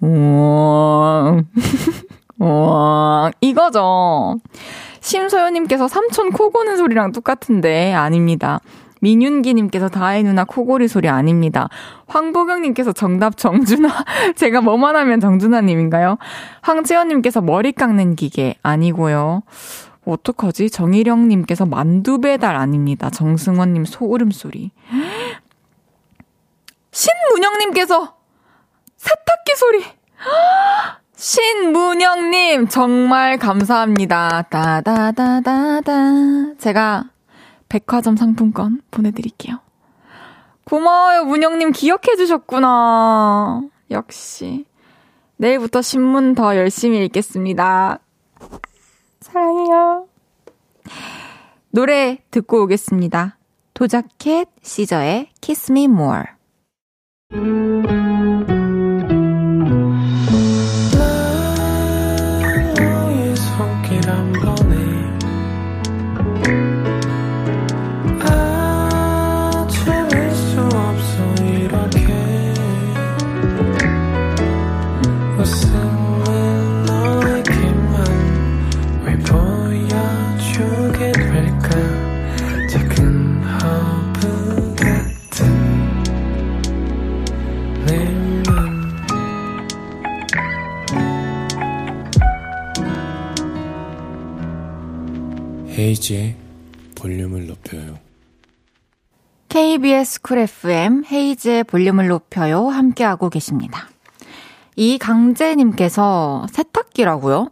[0.00, 1.46] 우엉,
[2.38, 4.36] 우엉, 이거죠.
[5.00, 8.60] 심소연님께서 삼촌 코 고는 소리랑 똑같은데, 아닙니다.
[9.00, 11.68] 민윤기님께서 다혜 누나 코골이 소리 아닙니다.
[12.06, 14.04] 황보경님께서 정답 정준하.
[14.36, 16.18] 제가 뭐만 하면 정준하님인가요?
[16.62, 19.42] 황지연님께서 머리 깎는 기계 아니고요.
[20.06, 20.70] 어떡하지?
[20.70, 23.10] 정희령님께서 만두 배달 아닙니다.
[23.10, 24.70] 정승원님 소울음 소리.
[26.92, 28.16] 신문영님께서
[28.96, 29.84] 세탁기 소리.
[31.16, 34.42] 신문영님 정말 감사합니다.
[34.42, 36.54] 따다다다다.
[36.58, 37.10] 제가
[37.68, 39.58] 백화점 상품권 보내드릴게요.
[40.64, 43.62] 고마워요, 문영님 기억해 주셨구나.
[43.90, 44.66] 역시.
[45.38, 47.98] 내일부터 신문 더 열심히 읽겠습니다.
[49.20, 50.06] 사랑해요.
[51.70, 53.38] 노래 듣고 오겠습니다.
[53.74, 56.24] 도자켓 시저의 Kiss Me More.
[95.86, 96.34] 헤이지의
[96.96, 98.00] 볼륨을 높여요.
[99.48, 102.66] KBS 쿨 FM 헤이즈의 볼륨을 높여요.
[102.66, 103.88] 함께하고 계십니다.
[104.74, 107.50] 이강재님께서 세탁기라고요?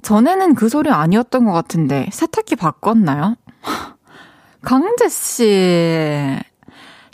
[0.00, 3.36] 전에는 그 소리 아니었던 것 같은데 세탁기 바꿨나요?
[4.64, 6.38] 강재씨,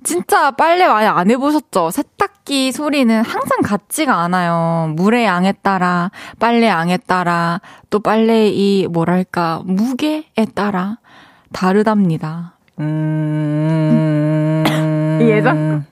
[0.04, 1.90] 진짜 빨래 많이 안 해보셨죠?
[1.90, 4.92] 세탁기 소리는 항상 같지가 않아요.
[4.96, 7.60] 물의 양에 따라, 빨래 양에 따라,
[7.90, 10.98] 또 빨래의 뭐랄까, 무게에 따라
[11.52, 12.54] 다르답니다.
[12.80, 14.64] 음,
[15.20, 15.86] 예전?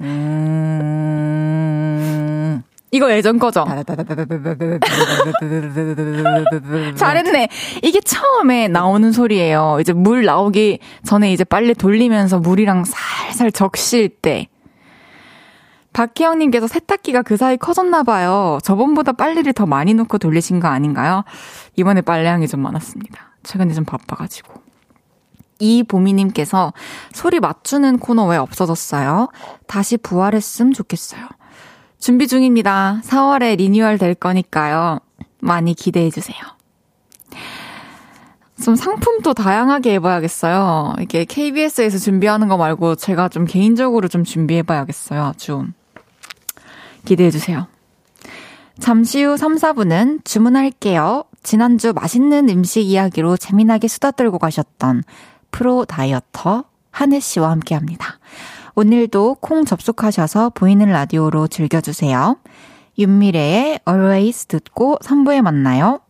[0.00, 0.90] 음,
[2.92, 3.64] 이거 예전 거죠?
[6.96, 7.48] 잘했네.
[7.82, 9.78] 이게 처음에 나오는 소리예요.
[9.80, 14.48] 이제 물 나오기 전에 이제 빨래 돌리면서 물이랑 살살 적실 때.
[15.92, 18.58] 박희영님께서 세탁기가 그 사이 커졌나봐요.
[18.62, 21.24] 저번보다 빨래를 더 많이 넣고 돌리신 거 아닌가요?
[21.76, 23.34] 이번에 빨래량이 좀 많았습니다.
[23.42, 24.54] 최근에 좀 바빠가지고.
[25.58, 26.72] 이보미님께서
[27.12, 29.28] 소리 맞추는 코너 왜 없어졌어요?
[29.66, 31.26] 다시 부활했으면 좋겠어요.
[32.00, 33.02] 준비 중입니다.
[33.04, 35.00] 4월에 리뉴얼 될 거니까요.
[35.40, 36.38] 많이 기대해 주세요.
[38.62, 40.94] 좀 상품도 다양하게 해봐야겠어요.
[41.00, 45.22] 이게 KBS에서 준비하는 거 말고 제가 좀 개인적으로 좀 준비해봐야겠어요.
[45.22, 45.66] 아주.
[47.04, 47.68] 기대해 주세요.
[48.78, 51.24] 잠시 후 3, 4분은 주문할게요.
[51.42, 55.04] 지난주 맛있는 음식 이야기로 재미나게 수다 떨고 가셨던
[55.50, 58.18] 프로 다이어터 한혜 씨와 함께 합니다.
[58.74, 62.36] 오늘도 콩 접속하셔서 보이는 라디오로 즐겨주세요.
[62.98, 66.00] 윤미래의 Always 듣고 3부에 만나요.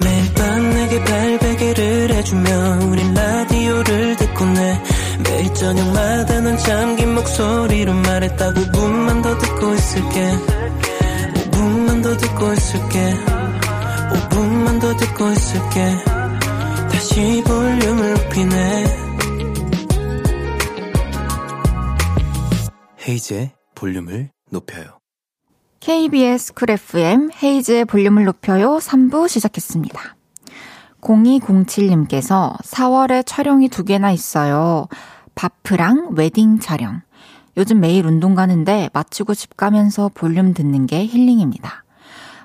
[0.00, 4.82] 매일 밤 내게 발베개를 해주며 우린 라디오를 듣고 내
[5.24, 10.30] 매일 저녁마다 넌 잠긴 목소리로 말했다 5분만 더 듣고 있을게
[11.50, 13.14] 5분만 더 듣고 있을게
[14.36, 15.96] 5분만 더 듣고 있을게.
[16.92, 18.84] 다시 볼륨을 높이네.
[23.08, 24.98] 헤이즈의 볼륨을 높여요.
[25.80, 28.76] KBS Cool FM 헤이즈의 볼륨을 높여요.
[28.76, 30.16] 3부 시작했습니다.
[31.00, 34.88] 0207님께서 4월에 촬영이 두 개나 있어요.
[35.34, 37.00] 바프랑 웨딩 촬영.
[37.56, 41.85] 요즘 매일 운동 가는데 마치고 집 가면서 볼륨 듣는 게 힐링입니다.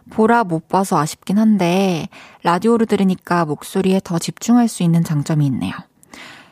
[0.10, 2.08] 보라 못 봐서 아쉽긴 한데
[2.44, 5.74] 라디오로 들으니까 목소리에 더 집중할 수 있는 장점이 있네요.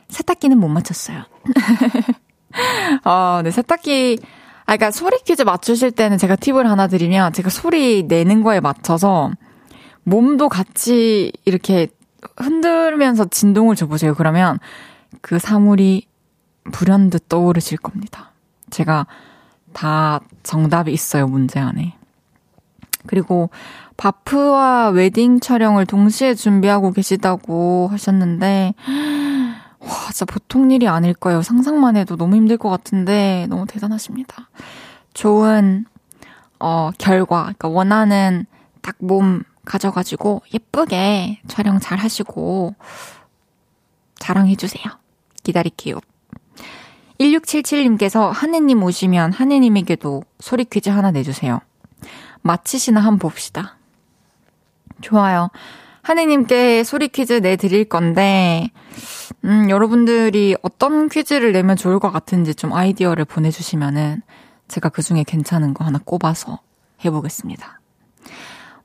[0.10, 1.24] 세탁기는 못 맞췄어요.
[3.04, 4.20] 아, 네, 세탁기
[4.70, 9.32] 아, 그러니까 소리 퀴즈 맞추실 때는 제가 팁을 하나 드리면 제가 소리 내는 거에 맞춰서
[10.04, 11.88] 몸도 같이 이렇게
[12.38, 14.14] 흔들면서 진동을 줘보세요.
[14.14, 14.60] 그러면
[15.22, 16.08] 그 사물이
[16.72, 18.32] 불현듯 떠오르실 겁니다.
[18.70, 19.08] 제가
[19.74, 21.96] 다 정답이 있어요, 문제 안에.
[23.08, 23.50] 그리고
[23.98, 28.74] 바프와 웨딩 촬영을 동시에 준비하고 계시다고 하셨는데,
[29.80, 31.42] 와, 진짜 보통 일이 아닐 거예요.
[31.42, 34.50] 상상만 해도 너무 힘들 것 같은데, 너무 대단하십니다.
[35.14, 35.86] 좋은,
[36.60, 38.46] 어, 결과, 그러니까 원하는
[38.82, 42.76] 딱 몸 가져가지고 예쁘게 촬영 잘 하시고,
[44.20, 44.84] 자랑해주세요.
[45.44, 46.00] 기다릴게요.
[47.20, 51.60] 1677님께서 하느님 오시면 하느님에게도 소리 퀴즈 하나 내주세요.
[52.42, 53.78] 마치시나 한번 봅시다.
[55.02, 55.50] 좋아요.
[56.02, 58.72] 하느님께 소리 퀴즈 내드릴 건데,
[59.46, 64.22] 음, 여러분들이 어떤 퀴즈를 내면 좋을 것 같은지 좀 아이디어를 보내주시면은
[64.68, 66.60] 제가 그 중에 괜찮은 거 하나 꼽아서
[67.04, 67.80] 해보겠습니다.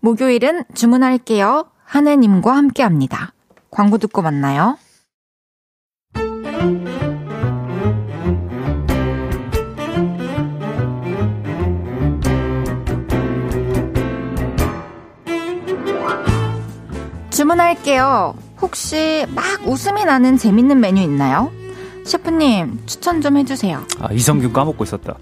[0.01, 1.71] 목요일은 주문할게요.
[1.85, 3.33] 하느님과 함께 합니다.
[3.71, 4.77] 광고 듣고 만나요.
[17.45, 18.35] 주문할게요.
[18.63, 21.53] 혹시 막 웃음이 나는 재밌는 메뉴 있나요?
[22.05, 23.83] 셰프님, 추천 좀 해주세요.
[24.01, 25.15] 아, 이성균 까먹고 있었다.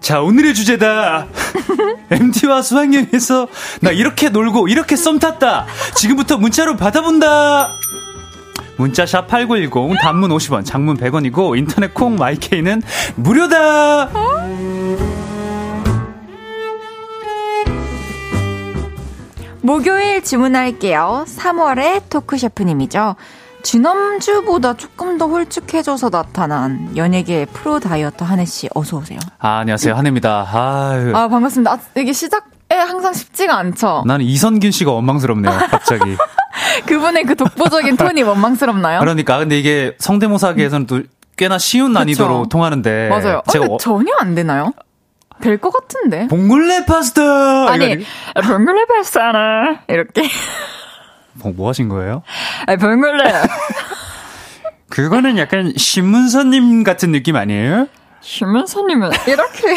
[0.00, 1.26] 자, 오늘의 주제다.
[2.10, 3.46] MT와 수학여행에서
[3.82, 5.66] 나 이렇게 놀고 이렇게 썸 탔다.
[5.94, 7.72] 지금부터 문자로 받아본다.
[8.78, 12.80] 문자샵 8910 단문 50원, 장문 100원이고 인터넷 콩 마이케이는
[13.16, 14.08] 무료다.
[19.62, 21.24] 목요일 주문할게요.
[21.26, 23.16] 3월의 토크셰프님이죠.
[23.62, 29.18] 지난주보다 조금 더 홀쭉해져서 나타난 연예계 프로 다이어터 한혜씨 어서오세요.
[29.38, 29.94] 아, 안녕하세요.
[29.94, 30.46] 한혜입니다.
[30.52, 31.14] 아유.
[31.14, 31.72] 아, 반갑습니다.
[31.72, 32.40] 아, 이게 시작에
[32.70, 34.04] 항상 쉽지가 않죠?
[34.06, 36.16] 나는 이선균 씨가 원망스럽네요, 갑자기.
[36.86, 39.00] 그분의 그 독보적인 톤이 원망스럽나요?
[39.00, 39.38] 그러니까.
[39.38, 41.02] 근데 이게 성대모사계에서는 또
[41.36, 42.48] 꽤나 쉬운 난이도로 그쵸?
[42.48, 43.08] 통하는데.
[43.08, 43.42] 맞아요.
[43.50, 44.72] 제가 어, 전혀 안 되나요?
[45.40, 46.26] 될 것 같은데.
[46.28, 47.70] 봉골레 파스타!
[47.70, 48.04] 아니,
[48.44, 49.80] 봉골레 파스타나.
[49.88, 50.22] 이렇게.
[51.34, 52.22] 뭐, 뭐 하신 거예요?
[52.66, 53.32] 아, 봉골레.
[54.88, 57.86] 그거는 약간 신문사님 같은 느낌 아니에요?
[58.20, 59.76] 신문사님은 이렇게.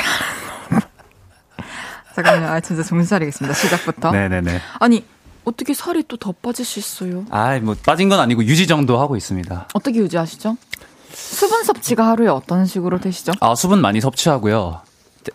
[2.16, 2.48] 잠깐만요.
[2.50, 3.54] 아, 진짜 정신 차리겠습니다.
[3.54, 4.12] 시작부터.
[4.12, 4.60] 네네네.
[4.80, 5.06] 아니,
[5.46, 7.26] 어떻게 살이 또 더 빠질 수 있어요?
[7.32, 9.68] 아, 뭐 빠진 건 아니고 유지 정도 하고 있습니다.
[9.74, 10.58] 어떻게 유지하시죠?
[11.14, 13.34] 수분 섭취가 하루에 어떤 식으로 되시죠?
[13.40, 14.82] 아, 수분 많이 섭취하고요.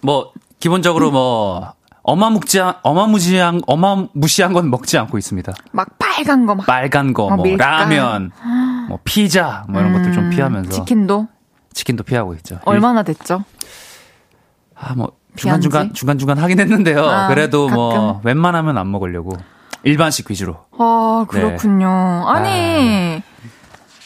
[0.02, 1.72] 뭐 기본적으로 뭐
[2.02, 5.52] 어마무지한 어마무지한 어마무시한 건 먹지 않고 있습니다.
[5.72, 6.66] 막 빨간 거 막.
[6.66, 8.30] 빨간 거, 어, 뭐 라면,
[8.88, 10.70] 뭐 피자, 뭐 이런 음, 것들 좀 음, 피하면서.
[10.70, 11.28] 치킨도.
[11.72, 12.58] 치킨도 피하고 있죠.
[12.64, 13.44] 얼마나 됐죠?
[14.74, 17.04] 아, 뭐 중간 중간 중간 중간 하긴 했는데요.
[17.04, 18.02] 아, 그래도 뭐 가끔.
[18.04, 19.36] 뭐 웬만하면 안 먹으려고
[19.82, 20.56] 일반식 위주로.
[20.78, 21.86] 아 그렇군요.
[21.88, 22.30] 네.
[22.30, 23.22] 아니.
[23.22, 23.25] 아.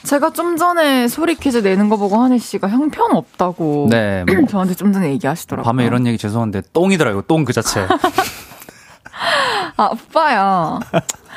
[0.05, 4.75] 제가 좀 전에 소리 퀴즈 내는 거 보고 하늘 씨가 형편 없다고 네, 뭐 저한테
[4.75, 5.65] 좀 전에 얘기하시더라고요.
[5.65, 7.23] 밤에 이런 얘기 죄송한데 똥이더라고요.
[7.23, 7.87] 똥 그 자체.
[9.77, 10.81] 아 오빠요.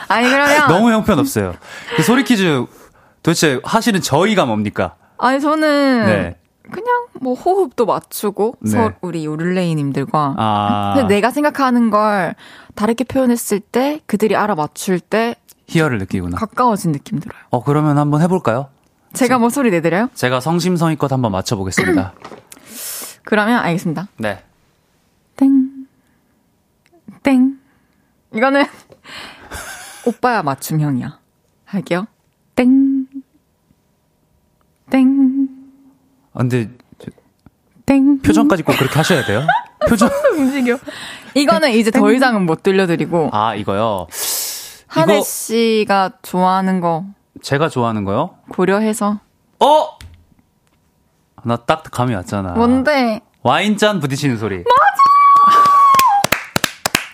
[0.07, 1.53] 아니 그러면 너무 형편 없어요.
[1.95, 2.65] 그 소리 퀴즈
[3.21, 4.95] 도대체 하시는 저희가 뭡니까?
[5.17, 6.35] 아니 저는 네.
[6.71, 8.71] 그냥 뭐 호흡도 맞추고 네.
[8.71, 11.05] 서 우리 요를레이님들과 아.
[11.07, 12.35] 내가 생각하는 걸
[12.75, 15.35] 다르게 표현했을 때 그들이 알아맞출 때
[15.73, 16.37] 희열을 느끼구나.
[16.37, 17.37] 가까워진 느낌 들어요.
[17.49, 18.69] 어, 그러면 한번 해볼까요?
[19.13, 20.09] 제가 뭐 소리 내드려요?
[20.13, 22.13] 제가 성심성의껏 한번 맞춰보겠습니다.
[23.25, 24.07] 그러면 알겠습니다.
[24.17, 24.43] 네.
[25.35, 25.69] 땡.
[27.23, 27.57] 땡.
[28.33, 28.65] 이거는
[30.05, 31.19] 오빠야 맞춤형이야.
[31.65, 32.07] 할게요.
[32.55, 33.07] 땡.
[34.89, 35.47] 땡.
[36.33, 36.69] 아, 근데
[37.85, 38.19] 땡.
[38.19, 39.45] 표정까지 꼭 그렇게 하셔야 돼요?
[39.87, 40.77] 표정 움직여.
[41.35, 43.29] 이거는 이제 더 이상은 못 들려드리고.
[43.33, 44.07] 아, 이거요?
[44.93, 47.05] 한혜 씨가 좋아하는 거.
[47.41, 48.35] 제가 좋아하는 거요?
[48.49, 49.19] 고려해서.
[49.59, 49.89] 어?
[51.45, 52.53] 나 딱 감이 왔잖아.
[52.53, 53.21] 뭔데?
[53.41, 54.57] 와인잔 부딪히는 소리.
[54.57, 54.67] 맞아!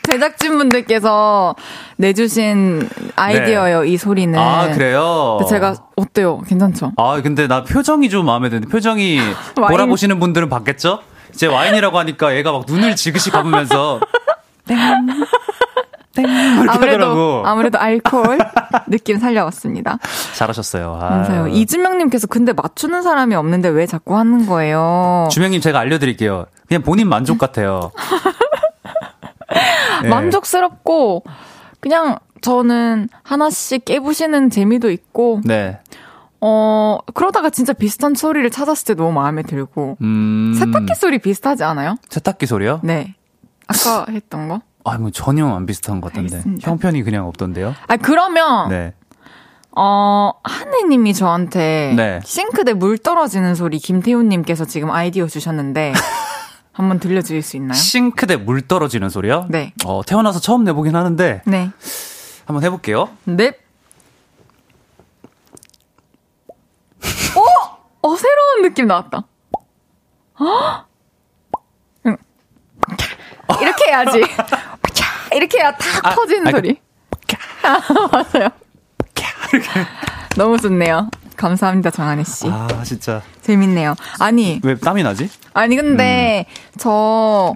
[0.03, 1.55] 제작진분들께서
[1.97, 3.89] 내주신 아이디어예요, 네.
[3.89, 4.37] 이 소리는.
[4.37, 5.39] 아, 그래요?
[5.49, 6.41] 제가, 어때요?
[6.41, 6.93] 괜찮죠?
[6.97, 9.19] 아, 근데 나 표정이 좀 마음에 드는데, 표정이
[9.55, 10.99] 돌아보시는 분들은 봤겠죠?
[11.33, 13.99] 이제 와인이라고 하니까 얘가 막 눈을 지그시 감으면서.
[16.69, 18.37] 아무래도 아무래도 알코올
[18.87, 19.99] 느낌 살려왔습니다.
[20.35, 20.99] 잘하셨어요.
[21.01, 21.09] 아.
[21.09, 21.47] 감사해요.
[21.47, 25.27] 이주명님께서 근데 맞추는 사람이 없는데 왜 자꾸 하는 거예요?
[25.31, 26.45] 주명님 제가 알려드릴게요.
[26.67, 27.91] 그냥 본인 만족 같아요.
[30.03, 30.09] 네.
[30.09, 31.23] 만족스럽고
[31.79, 35.41] 그냥 저는 하나씩 깨부시는 재미도 있고.
[35.45, 35.79] 네.
[36.41, 39.97] 어, 그러다가 진짜 비슷한 소리를 찾았을 때 너무 마음에 들고.
[40.01, 40.55] 음...
[40.57, 41.95] 세탁기 소리 비슷하지 않아요?
[42.09, 42.79] 세탁기 소리요?
[42.83, 43.15] 네.
[43.67, 44.61] 아까 했던 거?
[44.89, 46.35] 아, 뭐 전혀 안 비슷한 것 같던데.
[46.35, 46.69] 알겠습니다.
[46.69, 47.75] 형편이 그냥 없던데요?
[47.87, 48.69] 아, 그러면.
[48.69, 48.93] 네.
[49.75, 51.93] 어, 하느님이 저한테.
[51.95, 52.19] 네.
[52.23, 55.93] 싱크대 물 떨어지는 소리 김태훈님께서 지금 아이디어 주셨는데.
[56.73, 57.73] 한번 들려주실 수 있나요?
[57.73, 59.45] 싱크대 물 떨어지는 소리요?
[59.49, 59.73] 네.
[59.85, 61.41] 어, 태어나서 처음 내보긴 하는데.
[61.45, 61.71] 네.
[62.45, 63.09] 한번 해볼게요.
[63.25, 63.51] 네.
[67.35, 67.77] 어!
[68.01, 69.23] 어, 새로운 느낌 나왔다.
[73.61, 74.21] 이렇게 해야지.
[75.39, 76.77] 이렇게 해야 탁 아, 터지는 아, 소리.
[78.11, 78.49] 맞아요.
[80.35, 81.09] 너무 좋네요.
[81.37, 82.47] 감사합니다, 정한희 씨.
[82.49, 83.21] 아, 진짜.
[83.41, 83.95] 재밌네요.
[84.19, 84.59] 아니.
[84.63, 85.29] 왜 땀이 나지?
[85.53, 86.53] 아니, 근데, 음.
[86.77, 87.55] 저,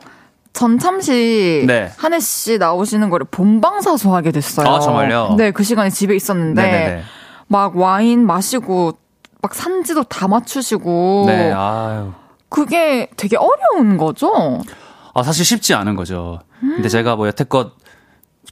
[0.54, 1.92] 전참시 네.
[1.98, 4.68] 한혜 씨 나오시는 거를 본방사수 하게 됐어요.
[4.68, 5.36] 아, 정말요?
[5.38, 7.04] 네, 그 시간에 집에 있었는데 네네네.
[7.48, 8.94] 막 와인 마시고
[9.42, 12.14] 막 산지도 다 맞추시고 네, 아유.
[12.50, 14.62] 그게 되게 어려운 거죠?
[15.14, 16.40] 아, 사실 쉽지 않은 거죠.
[16.64, 16.74] 음.
[16.76, 17.74] 근데 제가 뭐 여태껏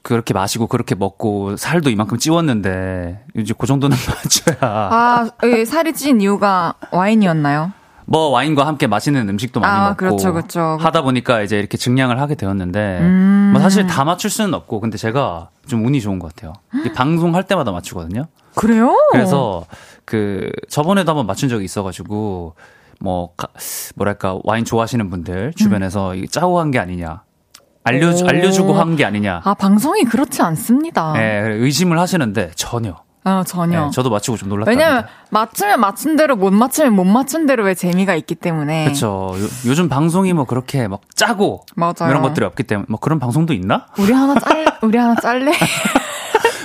[0.03, 4.57] 그렇게 마시고 그렇게 먹고 살도 이만큼 찌웠는데 이제 그 정도는 맞춰야.
[4.62, 5.30] 아,
[5.68, 7.74] 살이 찐 이유가 와인이었나요?
[8.05, 10.78] 뭐 와인과 함께 맛있는 음식도 많이 아, 먹고 그렇죠, 그렇죠.
[10.82, 13.49] 하다 보니까 이제 이렇게 증량을 하게 되었는데 음.
[13.53, 16.53] 뭐 사실 다 맞출 수는 없고 근데 제가 좀 운이 좋은 것 같아요.
[16.95, 18.28] 방송할 때마다 맞추거든요.
[18.55, 18.95] 그래요?
[19.12, 19.66] 그래서
[20.03, 22.55] 그 저번에도 한번 맞춘 적이 있어가지고
[23.02, 23.32] 뭐
[23.95, 26.26] 뭐랄까 와인 좋아하시는 분들 주변에서 음.
[26.30, 27.24] 짜고 한 게 아니냐.
[27.84, 29.41] 알려주, 알려주고 한 게 아니냐.
[29.43, 31.14] 아, 방송이 그렇지 않습니다.
[31.14, 32.95] 네, 의심을 하시는데 전혀.
[33.24, 33.86] 어, 전혀.
[33.86, 34.70] 네, 저도 맞추고 좀 놀랐다.
[34.70, 38.84] 왜냐면 맞추면 맞춘 대로 못 맞추면 못 맞춘 대로 왜 재미가 있기 때문에.
[38.86, 39.34] 그렇죠.
[39.66, 42.10] 요즘 방송이 뭐 그렇게 막 짜고 맞아요.
[42.10, 43.88] 이런 것들이 없기 때문에 뭐 그런 방송도 있나?
[43.99, 45.52] 우리 하나 짤 우리 하나 짤래?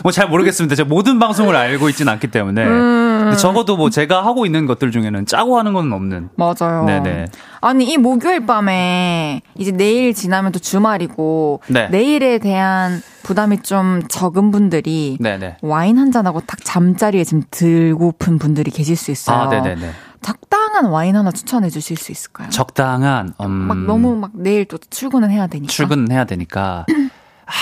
[0.02, 0.74] 뭐 잘 모르겠습니다.
[0.76, 2.64] 제가 모든 방송을 알고 있지는 않기 때문에.
[2.64, 3.15] 음.
[3.30, 6.30] 근데 적어도 뭐 제가 하고 있는 것들 중에는 짜고 하는 건 없는.
[6.36, 6.84] 맞아요.
[6.84, 7.26] 네네.
[7.60, 11.88] 아니 이 목요일 밤에 이제 내일 지나면 또 주말이고 네.
[11.88, 15.56] 내일에 대한 부담이 좀 적은 분들이 네네.
[15.62, 19.36] 와인 한 잔하고 딱 잠자리에 지금 들고픈 분들이 계실 수 있어요.
[19.36, 19.90] 아, 네네네.
[20.22, 22.50] 적당한 와인 하나 추천해 주실 수 있을까요?
[22.50, 23.50] 적당한 음...
[23.50, 25.70] 막 너무 막 내일 또 출근은 해야 되니까.
[25.72, 26.84] 출근은 해야 되니까.
[27.46, 27.52] 아,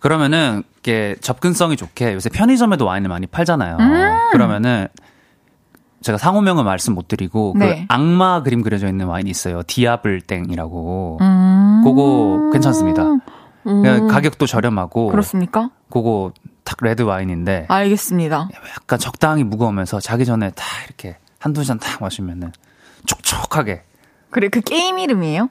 [0.00, 3.76] 그러면은 이게 접근성이 좋게 요새 편의점에도 와인을 많이 팔잖아요.
[3.78, 4.88] 음~ 그러면은
[6.02, 7.80] 제가 상호명은 말씀 못 드리고 그 네.
[7.80, 9.62] 그 악마 그림 그려져 있는 와인이 있어요.
[9.66, 11.18] 디아블땡이라고.
[11.20, 13.18] 음~ 그거 괜찮습니다.
[13.66, 14.08] 음.
[14.08, 15.08] 가격도 저렴하고.
[15.08, 15.70] 그렇습니까?
[15.90, 16.32] 그거
[16.64, 17.66] 딱 레드 와인인데.
[17.68, 18.48] 알겠습니다.
[18.74, 22.52] 약간 적당히 무거우면서 자기 전에 다 이렇게 한두 잔 딱 마시면은
[23.04, 23.82] 촉촉하게.
[24.30, 25.50] 그래, 그 게임 이름이에요?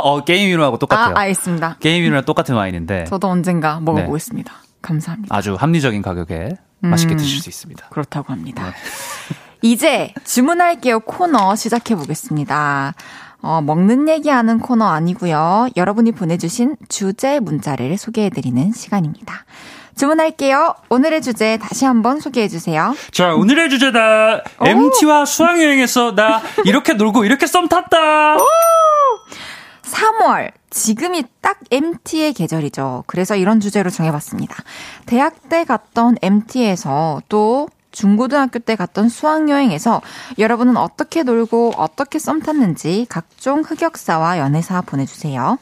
[0.04, 1.14] 어, 게임 이름하고 똑같아요.
[1.14, 1.76] 아, 알겠습니다.
[1.80, 3.04] 게임 이름이랑 똑같은 와인인데.
[3.04, 4.52] 저도 언젠가 먹어보겠습니다.
[4.52, 4.70] 네.
[4.82, 5.36] 감사합니다.
[5.36, 7.88] 아주 합리적인 가격에 맛있게 음, 드실 수 있습니다.
[7.90, 8.64] 그렇다고 합니다.
[8.64, 8.72] 네.
[9.62, 12.94] 이제 주문할게요 코너 시작해 보겠습니다.
[13.42, 15.68] 어, 먹는 얘기하는 코너 아니고요.
[15.76, 19.44] 여러분이 보내주신 주제 문자를 소개해드리는 시간입니다.
[19.96, 20.74] 주문할게요.
[20.88, 22.94] 오늘의 주제 다시 한번 소개해 주세요.
[23.12, 24.42] 자, 오늘의 주제다.
[24.60, 24.66] 오.
[24.66, 28.36] MT와 수학여행에서 나 이렇게 놀고 이렇게 썸 탔다.
[28.36, 28.40] 오.
[29.90, 30.52] 3월.
[30.70, 33.04] 지금이 딱 MT의 계절이죠.
[33.06, 34.56] 그래서 이런 주제로 정해봤습니다.
[35.06, 40.00] 대학 때 갔던 MT에서 또 중고등학교 때 갔던 수학여행에서
[40.38, 45.58] 여러분은 어떻게 놀고 어떻게 썸 탔는지 각종 흑역사와 연애사 보내주세요.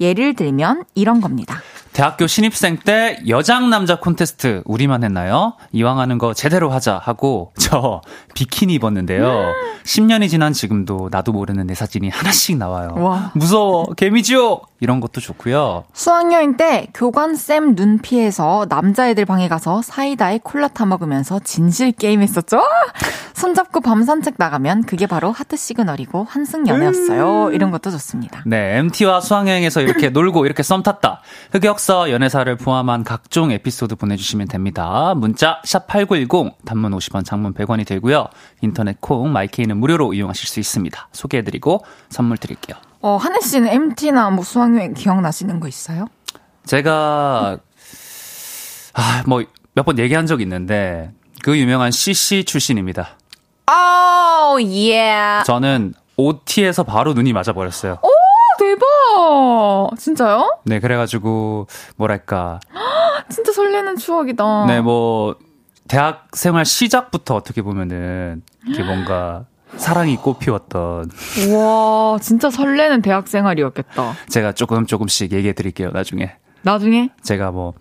[0.00, 1.60] 예를 들면 이런 겁니다.
[1.96, 5.54] 대학교 신입생 때 여장 남자 콘테스트 우리만 했나요?
[5.72, 8.02] 이왕 하는 거 제대로 하자 하고 저
[8.34, 9.54] 비키니 입었는데요.
[9.86, 12.90] 10년이 지난 지금도 나도 모르는 내 사진이 하나씩 나와요.
[12.98, 13.32] 와.
[13.34, 13.86] 무서워.
[13.94, 14.75] 개미지옥.
[14.80, 15.84] 이런 것도 좋고요.
[15.92, 22.60] 수학여행 때 교관쌤 눈 피해서 남자애들 방에 가서 사이다에 콜라 타 먹으면서 진실 게임 했었죠?
[23.34, 27.48] 손잡고 밤 산책 나가면 그게 바로 하트 시그널이고 환승 연애였어요.
[27.48, 27.54] 음.
[27.54, 28.42] 이런 것도 좋습니다.
[28.46, 31.20] 네, MT와 수학여행에서 이렇게 놀고 이렇게 썸 탔다.
[31.52, 35.14] 흑역사 연애사를 포함한 각종 에피소드 보내주시면 됩니다.
[35.16, 38.26] 문자 샵8910 단문 50원 장문 100원이 되고요.
[38.62, 41.08] 인터넷 콩 마이케이는 무료로 이용하실 수 있습니다.
[41.12, 42.76] 소개해드리고 선물 드릴게요.
[43.06, 46.06] 어, 한혜 씨는 MT나 뭐 수학여행 기억나시는 거 있어요?
[46.64, 47.56] 제가,
[48.94, 49.44] 아, 뭐,
[49.74, 51.12] 몇 번 얘기한 적 있는데,
[51.44, 53.10] 그 유명한 CC 출신입니다.
[53.70, 55.40] 오, 예.
[55.46, 57.98] 저는 OT에서 바로 눈이 맞아버렸어요.
[58.02, 58.08] 오,
[58.58, 59.96] 대박!
[59.96, 60.58] 진짜요?
[60.64, 62.58] 네, 그래가지고, 뭐랄까.
[63.30, 64.66] 진짜 설레는 추억이다.
[64.66, 65.36] 네, 뭐,
[65.86, 69.44] 대학 생활 시작부터 어떻게 보면은, 이게 뭔가,
[69.76, 71.10] 사랑이 꽃피웠던.
[71.52, 74.14] 와, 진짜 설레는 대학 생활이었겠다.
[74.28, 76.32] 제가 조금 조금씩 얘기해 드릴게요, 나중에.
[76.62, 77.10] 나중에?
[77.22, 77.74] 제가 뭐,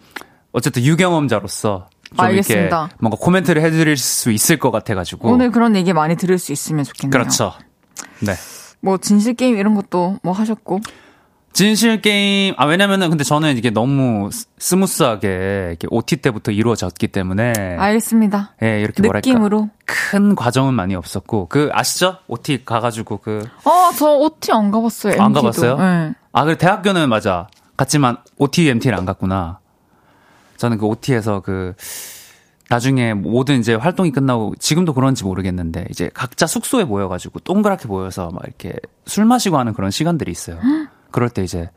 [0.51, 2.77] 어쨌든 유경험자로서 좀 알겠습니다.
[2.83, 5.29] 이렇게 뭔가 코멘트를 해드릴 수 있을 것 같아가지고.
[5.29, 7.11] 오늘 그런 얘기 많이 들을 수 있으면 좋겠네요.
[7.11, 7.53] 그렇죠.
[8.19, 8.33] 네.
[8.81, 10.81] 뭐, 진실 게임 이런 것도 뭐 하셨고.
[11.55, 14.29] 진실 게임 아 왜냐면은 근데 저는 이게 너무
[14.59, 18.55] 스무스하게 이렇게 OT 때부터 이루어졌기 때문에 알겠습니다.
[18.61, 19.57] 예, 이렇게 느낌으로.
[19.59, 22.17] 뭐랄까 큰 과정은 많이 없었고 그 아시죠?
[22.27, 25.13] OT 가가지고 그 어, 저 OT 안 가봤어요.
[25.13, 25.41] 안 MT도.
[25.41, 25.77] 가봤어요?
[25.77, 26.13] 네.
[26.33, 27.47] 아, 그래 대학교는 맞아.
[27.77, 29.59] 갔지만 OT, MT를 안 갔구나.
[30.57, 31.73] 저는 그 OT에서 그
[32.69, 38.41] 나중에 모든 이제 활동이 끝나고 지금도 그런지 모르겠는데 이제 각자 숙소에 모여가지고 동그랗게 모여서 막
[38.45, 38.73] 이렇게
[39.05, 40.59] 술 마시고 하는 그런 시간들이 있어요.
[41.15, 41.69] 그럴 때 이제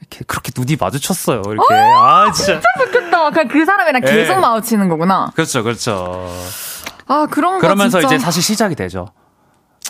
[0.00, 1.42] 이렇게 그렇게 눈이 마주쳤어요.
[1.46, 2.60] 이렇게 아 진짜.
[2.76, 3.30] 좋겠다.
[3.30, 4.10] 그냥 그 사람이랑 예.
[4.10, 5.30] 계속 마주치는 거구나.
[5.36, 6.28] 그렇죠, 그렇죠.
[7.06, 9.06] 아, 그런 거 그러면서 진짜 이제 사실 시작이 되죠.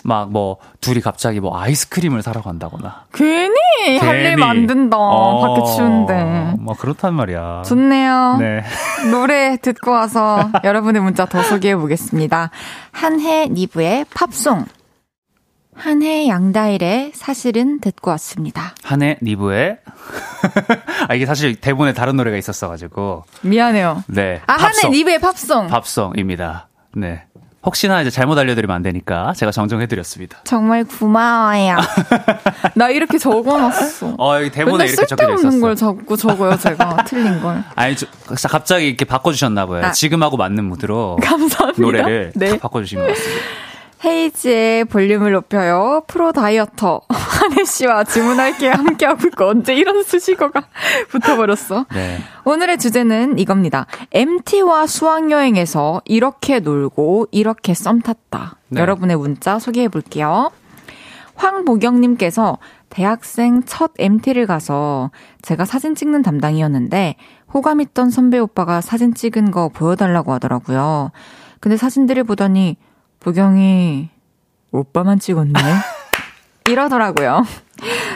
[0.03, 3.05] 막 뭐 둘이 갑자기 뭐 아이스크림을 사러 간다거나.
[3.11, 3.55] 괜히
[3.99, 4.35] 할일 괜히.
[4.35, 4.97] 만든다.
[4.97, 6.53] 어, 밖에 추운데.
[6.59, 7.63] 뭐 그렇단 말이야.
[7.65, 8.37] 좋네요.
[8.39, 8.63] 네.
[9.09, 12.51] 노래 듣고 와서 여러분의 문자 더 소개해 보겠습니다.
[12.91, 14.65] 한해 니브의 팝송.
[15.75, 18.75] 한해 양다일의 사실은 듣고 왔습니다.
[18.83, 19.77] 한해 니브의
[21.09, 24.03] 아 이게 사실 대본에 다른 노래가 있었어가지고 미안해요.
[24.07, 25.67] 네 아, 한해 니브의 팝송.
[25.67, 26.67] 팝송입니다.
[26.95, 27.23] 네
[27.65, 30.39] 혹시나 이제 잘못 알려드리면 안 되니까 제가 정정해드렸습니다.
[30.43, 31.77] 정말 고마워요.
[32.75, 34.15] 나 이렇게 적어놨어.
[34.19, 35.61] 어 여기 대본에 이렇게 적혀져 쓸데없는 있었어.
[35.61, 37.03] 걸 자꾸 적어요, 제가.
[37.07, 37.63] 틀린 걸.
[37.75, 38.05] 아니 저,
[38.49, 39.85] 갑자기 이렇게 바꿔주셨나 봐요.
[39.85, 39.91] 아.
[39.91, 41.81] 지금하고 맞는 무드로 감사합니다.
[41.81, 42.49] 노래를 네.
[42.51, 43.41] 딱 바꿔주신 것 같습니다.
[44.05, 46.03] 헤이지의 볼륨을 높여요.
[46.07, 47.01] 프로 다이어터.
[47.09, 50.65] 한혜 씨와 주문할게 함께하고 있고, 언제 이런 수식어가
[51.09, 51.85] 붙어버렸어.
[51.93, 52.19] 네.
[52.43, 53.85] 오늘의 주제는 이겁니다.
[54.11, 58.57] MT와 수학여행에서 이렇게 놀고, 이렇게 썸 탔다.
[58.69, 58.81] 네.
[58.81, 60.51] 여러분의 문자 소개해 볼게요.
[61.35, 65.09] 황보경님께서 대학생 첫 MT를 가서
[65.41, 67.15] 제가 사진 찍는 담당이었는데
[67.51, 71.11] 호감 있던 선배 오빠가 사진 찍은 거 보여달라고 하더라고요.
[71.59, 72.77] 근데 사진들을 보더니
[73.23, 74.09] 보경이
[74.71, 75.53] 오빠만 찍었네.
[76.69, 77.43] 이러더라고요.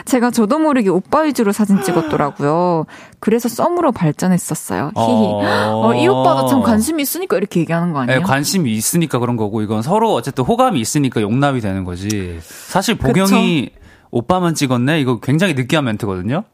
[0.04, 2.86] 제가 저도 모르게 오빠 위주로 사진 찍었더라고요.
[3.20, 4.92] 그래서 썸으로 발전했었어요.
[4.96, 5.04] 히히.
[5.04, 8.20] 어, 이 오빠도 참 관심이 있으니까 이렇게 얘기하는 거 아니에요?
[8.20, 12.38] 네, 관심이 있으니까 그런 거고 이건 서로 어쨌든 호감이 있으니까 용납이 되는 거지.
[12.42, 13.70] 사실 보경이
[14.10, 16.44] 오빠만 찍었네 이거 굉장히 느끼한 멘트거든요.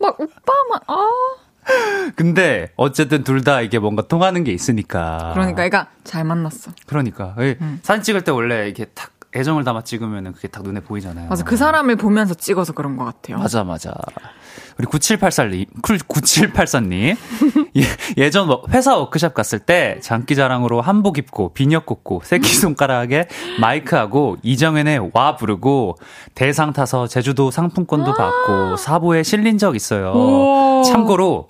[0.00, 1.08] 막 오빠만 아
[2.16, 5.30] 근데 어쨌든 둘 다 이게 뭔가 통하는 게 있으니까.
[5.34, 6.72] 그러니까 애가 잘 만났어.
[6.86, 7.80] 그러니까 예, 음.
[7.82, 11.28] 사진 찍을 때 원래 이렇게 탁 애정을 담아 찍으면은 그게 딱 눈에 보이잖아요.
[11.28, 13.38] 맞아 그 사람을 보면서 찍어서 그런 것 같아요.
[13.38, 13.94] 맞아 맞아.
[14.78, 17.16] 우리 9784님, 9784님.
[17.76, 17.82] 예,
[18.16, 23.28] 예전 뭐 회사 워크샵 갔을 때 장기자랑으로 한복 입고 비녀 꽂고 새끼손가락에
[23.60, 25.96] 마이크하고 이정현의 와 부르고
[26.34, 30.12] 대상 타서 제주도 상품권도 받고 사보에 실린 적 있어요.
[30.12, 30.82] 오.
[30.84, 31.46] 참고로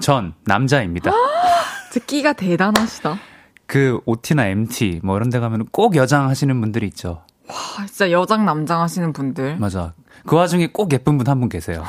[0.00, 1.10] 전 남자입니다.
[1.92, 3.18] 듣기가 대단하시다.
[3.66, 7.22] 그 OT나 MT 뭐 이런 데 가면 꼭 여장 하시는 분들이 있죠.
[7.48, 9.92] 아, 진짜 여장 남장 하시는 분들 맞아.
[10.26, 11.84] 그 와중에 꼭 예쁜 분 한분 계세요.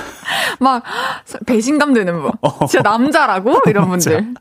[0.60, 0.82] 막
[1.46, 2.30] 배신감 드는 분.
[2.68, 4.34] 진짜 남자라고 이런 분들.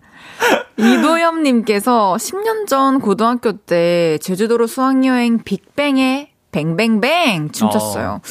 [0.77, 8.21] 이도엽님께서 10년 전 고등학교 때 제주도로 수학여행 빅뱅에 뱅뱅뱅 춤췄어요.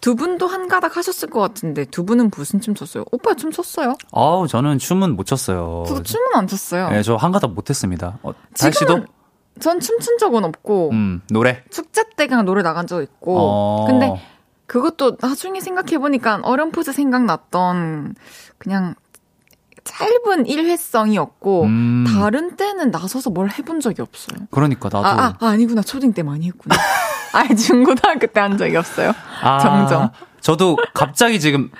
[0.00, 3.04] 두 분도 한 가닥 하셨을 것 같은데 두 분은 무슨 춤 췄어요?
[3.12, 3.94] 오빠 춤 췄어요?
[4.12, 5.84] 아우 저는 춤은 못 췄어요.
[5.86, 6.88] 저도 춤은 안 췄어요.
[6.90, 8.18] 네, 저 한 가닥 못 했습니다.
[8.22, 8.86] 어, 달 씨도?
[8.86, 9.06] 지금은
[9.60, 11.62] 전 춤춘 적은 없고 음, 노래?
[11.70, 13.86] 축제 때 그냥 노래 나간 적 있고 어.
[13.86, 14.10] 근데
[14.66, 18.14] 그것도 나중에 생각해 보니까 어렴풋이 생각났던
[18.58, 18.94] 그냥
[19.90, 22.04] 짧은 일회성이었고 음.
[22.06, 24.46] 다른 때는 나서서 뭘 해본 적이 없어요.
[24.50, 25.06] 그러니까 나도.
[25.06, 25.82] 아, 아, 아, 아니구나.
[25.82, 26.76] 초딩 때 많이 했구나.
[27.32, 29.12] 아니, 중고등학교 때 한 적이 없어요.
[29.42, 30.10] 아, 정정.
[30.40, 31.70] 저도 갑자기 지금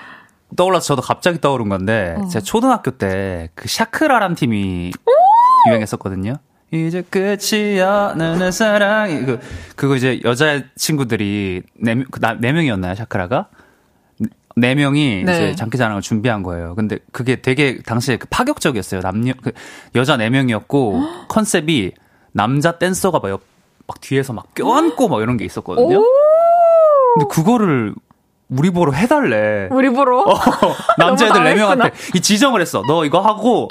[0.56, 2.26] 떠올라서 저도 갑자기 떠오른 건데, 어.
[2.28, 4.92] 제가 초등학교 때 그 샤크라란 팀이
[5.68, 6.34] 유행했었거든요.
[6.72, 9.24] 이제 끝이야, 나는 사랑이.
[9.24, 9.40] 그,
[9.76, 13.48] 그거 이제 여자 친구들이 네, 명- 그 나- 네 명이었나요, 샤크라가?
[14.56, 15.32] 네 명이 네.
[15.32, 16.74] 이제 장기자랑을 준비한 거예요.
[16.74, 19.00] 근데 그게 되게 당시에 그 파격적이었어요.
[19.00, 19.52] 남녀, 그
[19.94, 21.92] 여자 네 명이었고, 컨셉이
[22.32, 23.42] 남자 댄서가 막, 옆,
[23.86, 25.98] 막 뒤에서 막 껴안고 막 이런 게 있었거든요.
[25.98, 26.04] 오!
[27.14, 27.94] 근데 그거를
[28.48, 29.68] 우리 보러 해달래.
[29.70, 30.34] 우리 보러 어,
[30.98, 31.92] 남자애들 네 명한테.
[32.14, 32.82] 이 지정을 했어.
[32.86, 33.68] 너 이거 하고,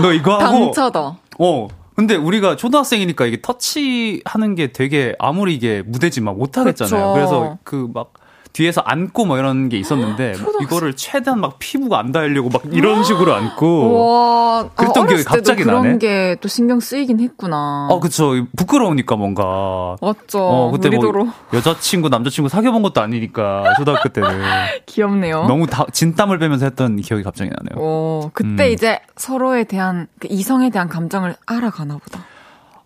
[0.00, 0.66] 너 이거 하고.
[0.66, 1.18] 당쳐다.
[1.38, 1.68] 어.
[1.96, 7.02] 근데 우리가 초등학생이니까 이게 터치하는 게 되게 아무리 이게 무대지만 못하겠잖아요.
[7.08, 7.12] 그쵸.
[7.14, 8.12] 그래서 그 막
[8.52, 10.62] 뒤에서 안고 뭐 이런 게 있었는데 초등학생.
[10.62, 13.92] 이거를 최대한 막 피부가 안 닿으려고 막 이런 식으로 안고.
[14.02, 15.98] 와, 그랬던 아, 기억이 갑자기 그런 나네.
[15.98, 17.88] 게또 신경 쓰이긴 했구나.
[17.90, 18.34] 어, 그쵸.
[18.56, 19.96] 부끄러우니까 뭔가.
[20.00, 20.38] 맞죠.
[20.40, 24.28] 어, 그때 우리도로 뭐 여자친구, 남자친구 사귀어본 것도 아니니까, 초등학교 때는.
[24.86, 25.44] 귀엽네요.
[25.46, 27.76] 너무 다, 진땀을 빼면서 했던 기억이 갑자기 나네요.
[27.76, 28.72] 어, 그때 음.
[28.72, 32.24] 이제 서로에 대한 그 이성에 대한 감정을 알아가나 보다.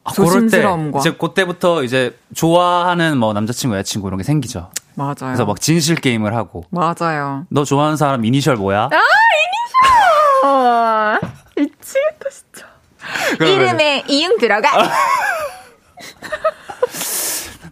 [0.05, 0.99] 아, 그럴 때 조심스러움과.
[1.01, 4.71] 이제 그때부터 이제 좋아하는 뭐 남자친구, 여자친구 이런 게 생기죠.
[4.95, 5.15] 맞아요.
[5.19, 6.65] 그래서 막 진실 게임을 하고.
[6.71, 7.47] 맞아요.
[7.49, 8.91] 너 좋아하는 사람 이니셜 뭐야?
[8.93, 9.01] 아,
[10.43, 11.21] 이니셜!
[11.65, 12.67] 미치겠다, 진짜.
[13.45, 14.71] 이름에 이응 들어가.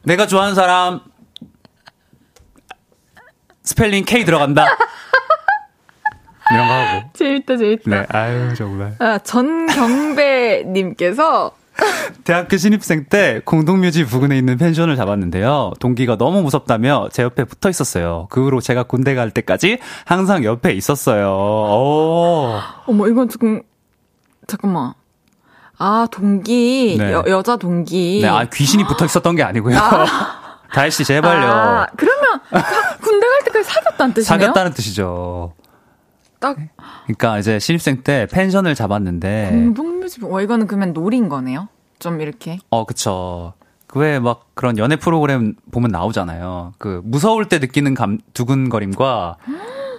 [0.05, 1.01] 내가 좋아하는 사람
[3.63, 4.67] 스펠링 K 들어간다.
[6.51, 7.05] 이런 거 하고.
[7.15, 7.91] 재밌다, 재밌다.
[7.91, 8.97] 네, 아유, 정말.
[8.99, 11.53] 아, 전경배님께서
[12.25, 15.73] 대학교 신입생 때 공동묘지 부근에 있는 펜션을 잡았는데요.
[15.81, 18.27] 동기가 너무 무섭다며 제 옆에 붙어 있었어요.
[18.31, 21.29] 그 후로 제가 군대 갈 때까지 항상 옆에 있었어요.
[21.31, 22.59] 오.
[22.87, 23.63] 어머, 이건 조금,
[24.47, 24.95] 잠깐만.
[25.79, 27.13] 아, 동기, 네.
[27.13, 28.21] 여, 여자 동기.
[28.23, 29.77] 네, 아, 귀신이 붙어 있었던 게 아니고요.
[30.73, 31.47] 다혜 씨, 제발요.
[31.51, 34.39] 아, 그러면 가- 군대 갈 때까지 사귀었다는 뜻이네요?
[34.39, 35.55] 사귀었다는 뜻이죠.
[36.43, 36.57] 딱
[37.05, 40.25] 그러니까 이제 신입생 때 펜션을 잡았는데, 공동묘지.
[40.25, 41.69] 와, 이거는 그러면 놀인 거네요?
[42.01, 42.59] 좀 이렇게.
[42.69, 43.55] 어, 그쵸.
[43.87, 46.73] 그왜막 그런 연애 프로그램 보면 나오잖아요.
[46.79, 49.37] 그 무서울 때 느끼는 감, 두근거림과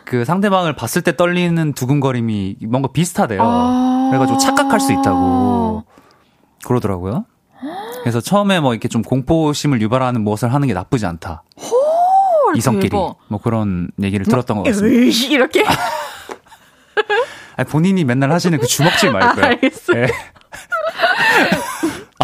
[0.04, 3.39] 그 상대방을 봤을 때 떨리는 두근거림이 뭔가 비슷하대요.
[3.41, 4.08] 아.
[4.12, 5.84] 그래가지고 착각할 수 있다고
[6.66, 7.26] 그러더라고요.
[8.02, 11.44] 그래서 처음에 뭐 이렇게 좀 공포심을 유발하는 무엇을 하는 게 나쁘지 않다.
[12.56, 13.16] 이성끼리 대박.
[13.30, 15.34] 뭐 그런 얘기를 들었던 것 같습니다.
[15.34, 15.64] 이렇게.
[17.56, 19.46] 아니, 본인이 맨날 하시는 그 주먹질 말고요.
[19.46, 20.04] 아, 알겠어요.
[20.04, 20.08] 예.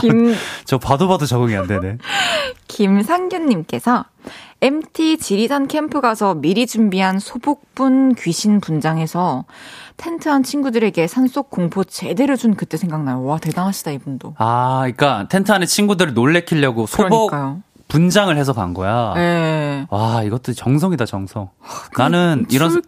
[0.02, 1.98] 김, 저 봐도 봐도 적응이 안 되네.
[2.68, 4.06] 김상균님께서
[4.62, 9.46] MT 지리산 캠프 가서 미리 준비한 소복분 귀신 분장해서
[9.98, 13.24] 텐트한 친구들에게 산속 공포 제대로 준 그때 생각나요.
[13.24, 14.36] 와, 대단하시다, 이분도.
[14.38, 17.62] 아, 그러니까 텐트 안에 친구들을 놀래키려고 소복 그러니까요.
[17.90, 19.14] 분장을 해서 간 거야.
[19.18, 19.86] 예.
[19.90, 21.50] 와, 이것도 정성이다, 정성.
[21.98, 22.82] 나는 이런.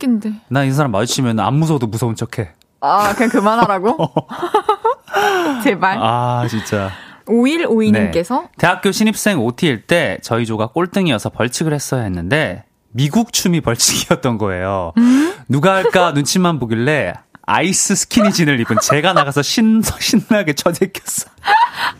[0.47, 2.51] 난이 사람 마주치면 안 무서워도 무서운 척 해.
[2.79, 3.97] 아, 그냥 그만하라고?
[5.63, 5.97] 제발.
[5.99, 6.91] 아, 진짜.
[7.25, 14.93] 5152님께서 대학교 신입생 OT일 때 저희 조가 꼴등이어서 벌칙을 했어야 했는데, 미국 춤이 벌칙이었던 거예요.
[15.47, 17.13] 누가 할까 눈치만 보길래,
[17.45, 21.29] 아이스 스키니진을 입은 제가 나가서 신, 신나게 춰 제꼈어.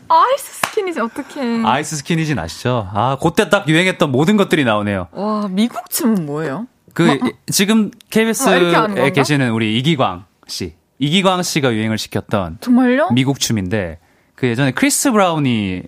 [0.08, 1.63] 아이스 스키니진 어떡해.
[1.65, 2.89] 아이스 스키니진 아시죠?
[2.93, 5.07] 아, 그때 딱 유행했던 모든 것들이 나오네요.
[5.11, 6.67] 와, 미국 춤은 뭐예요?
[6.93, 7.19] 그
[7.51, 8.88] 지금 어, 이렇게 하는 건가?
[8.95, 13.09] KBS에 계시는 우리 이기광 씨, 이기광 씨가 유행을 시켰던 정말요?
[13.11, 13.99] 미국 춤인데
[14.36, 15.84] 그 예전에 크리스 브라운이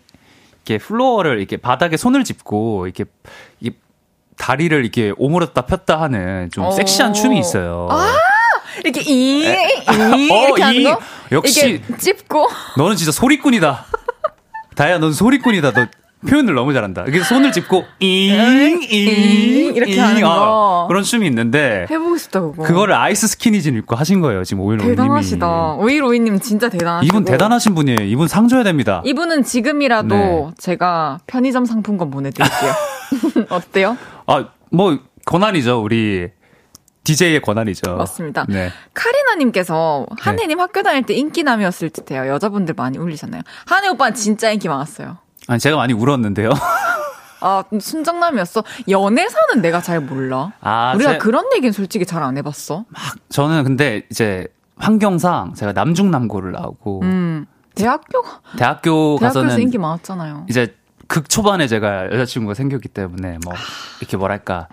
[0.65, 3.05] 이렇게 플로어를 이렇게 바닥에 손을 짚고 이렇게,
[3.59, 3.77] 이렇게
[4.38, 6.71] 다리를 이렇게 오므렸다 폈다 하는 좀 어.
[6.71, 7.89] 섹시한 춤이 있어요.
[8.84, 10.84] 이렇게 이, 이, 어, 이렇게 하는 이.
[10.84, 10.99] 거?
[11.31, 11.81] 역시.
[11.99, 12.47] 찝고.
[12.77, 13.86] 너는 진짜 소리꾼이다.
[14.76, 15.71] 다야, 넌 소리꾼이다.
[15.71, 15.86] 너
[16.28, 17.03] 표현을 너무 잘한다.
[17.09, 20.86] 이게 손을 짚고 잉잉 이렇게 하는 거.
[20.88, 22.63] 그런 춤이 있는데 해보고 싶다, 그거.
[22.63, 24.43] 그거를 아이스 스키니진 입고 하신 거예요.
[24.45, 24.95] 지금 오일오일님이.
[24.95, 25.78] 대단하시다.
[25.80, 27.05] 5152님 진짜 대단하시고.
[27.05, 28.01] 이분 대단하신 분이에요.
[28.03, 29.01] 이분 상 줘야 됩니다.
[29.05, 30.49] 이분은 지금이라도 네.
[30.57, 32.71] 제가 편의점 상품권 보내드릴게요.
[33.49, 33.97] 어때요?
[34.28, 35.82] 아, 뭐 권한이죠.
[35.84, 36.30] 우리
[37.04, 37.95] DJ의 권한이죠.
[37.97, 38.45] 맞습니다.
[38.47, 38.70] 네.
[38.93, 42.28] 카리나님께서 한혜님 학교 다닐 때 인기남이었을 듯해요.
[42.28, 43.41] 여자분들 많이 울리셨나요?
[43.66, 45.18] 한혜 오빠는 진짜 인기 많았어요.
[45.47, 46.51] 아니 제가 많이 울었는데요.
[47.41, 48.64] 아, 순정남이었어?
[48.88, 50.54] 연애사는 내가 잘 몰라.
[50.62, 52.86] 아, 우리가 제- 그런 얘기는 솔직히 잘 안 해봤어.
[53.30, 54.47] 저는 근데 이제
[54.78, 57.45] 환경상 제가 남중남고를 나오고 음,
[57.76, 58.24] 대학교,
[58.58, 60.45] 대학교 대학교에서 가서는 인기 많았잖아요.
[60.49, 60.74] 이제
[61.14, 63.53] 극 초반에 제가 여자친구가 생겼기 때문에 뭐
[63.99, 64.68] 이렇게 뭐랄까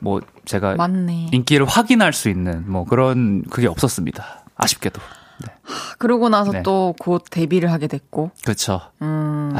[0.00, 1.28] 뭐 제가 맞네.
[1.30, 4.44] 인기를 확인할 수 있는 뭐 그런 그게 없었습니다.
[4.56, 4.98] 아쉽게도.
[5.46, 5.52] 네.
[5.98, 6.62] 그러고 나서 네.
[6.62, 8.80] 또곧 데뷔를 하게 됐고, 그렇죠.
[9.02, 9.52] 음,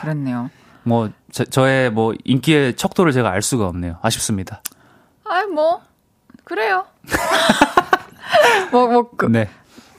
[0.00, 0.50] 그랬네요.
[0.82, 3.98] 뭐 저, 저의 뭐 인기의 척도를 제가 알 수가 없네요.
[4.02, 4.62] 아쉽습니다.
[5.24, 5.82] 아이, 뭐,
[6.42, 6.84] 그래요.
[8.72, 9.48] 뭐, 뭐, 그, 네.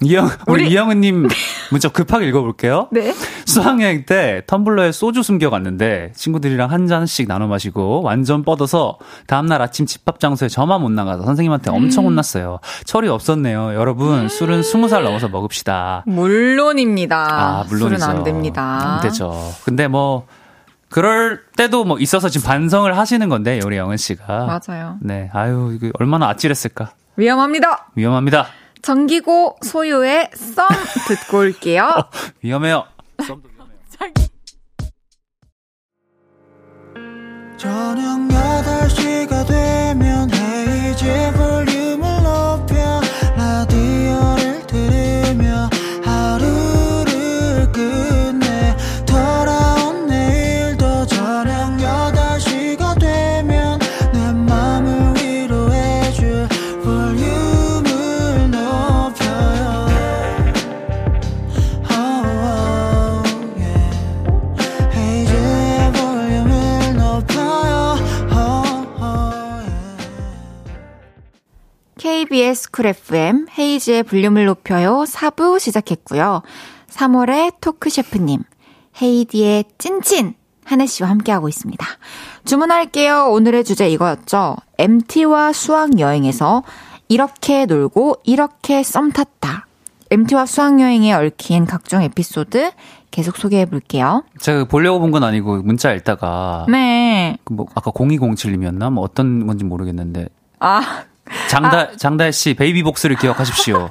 [0.04, 1.28] 이영 우리, 우리- 이영은님
[1.72, 2.88] 문자 급하게 읽어볼게요.
[2.92, 3.14] 네.
[3.46, 8.98] 수학여행 때 텀블러에 소주 숨겨갔는데 친구들이랑 한 잔씩 나눠 마시고 완전 뻗어서
[9.28, 12.60] 다음날 아침 집합 장소에 저만 못 나가서 선생님한테 엄청 혼났어요.
[12.86, 13.76] 철이 없었네요.
[13.76, 16.04] 여러분 술은 스무 살 넘어서 먹읍시다.
[16.08, 17.18] 물론입니다.
[17.60, 18.00] 아 물론이죠.
[18.00, 18.96] 술은 안 됩니다.
[18.96, 19.34] 안 되죠.
[19.66, 20.26] 근데 뭐
[20.90, 24.60] 그럴 때도 뭐 있어서 지금 반성을 하시는 건데 우리 영은 씨가.
[24.68, 24.98] 맞아요.
[25.02, 25.30] 네.
[25.34, 26.92] 아유 이거 얼마나 아찔했을까.
[27.18, 27.88] 위험합니다.
[27.96, 28.48] 위험합니다.
[28.82, 30.68] 정기고 소유의 썸
[31.08, 31.94] 듣고 올게요.
[32.42, 32.86] 위험해요.
[37.58, 42.71] 저녁 8시가 되면 헤이즈 볼륨을 높여
[72.32, 76.42] KBS Cool FM 헤이즈의 볼륨을 높여요 4부 시작했고요.
[76.88, 78.44] 3월의 토크 셰프님
[79.02, 81.86] 헤이즈의 찐친 한해 씨와 함께하고 있습니다.
[82.46, 83.26] 주문할게요.
[83.32, 84.56] 오늘의 주제 이거였죠.
[84.78, 86.64] MT와 수학 여행에서
[87.10, 89.68] 이렇게 놀고 이렇게 썸 탔다.
[90.10, 92.72] MT와 수학 여행에 얽힌 각종 에피소드
[93.12, 94.24] 계속 소개해 볼게요.
[94.40, 97.38] 제가 보려고 본 건 아니고 문자 읽다가 네.
[97.50, 98.90] 뭐 아까 0207님이었나?
[98.90, 100.30] 뭐 어떤 건지 모르겠는데
[100.60, 101.04] 아,
[101.50, 101.88] 장다 아.
[101.98, 103.90] 장다혜 씨 베이비복스를 기억하십시오.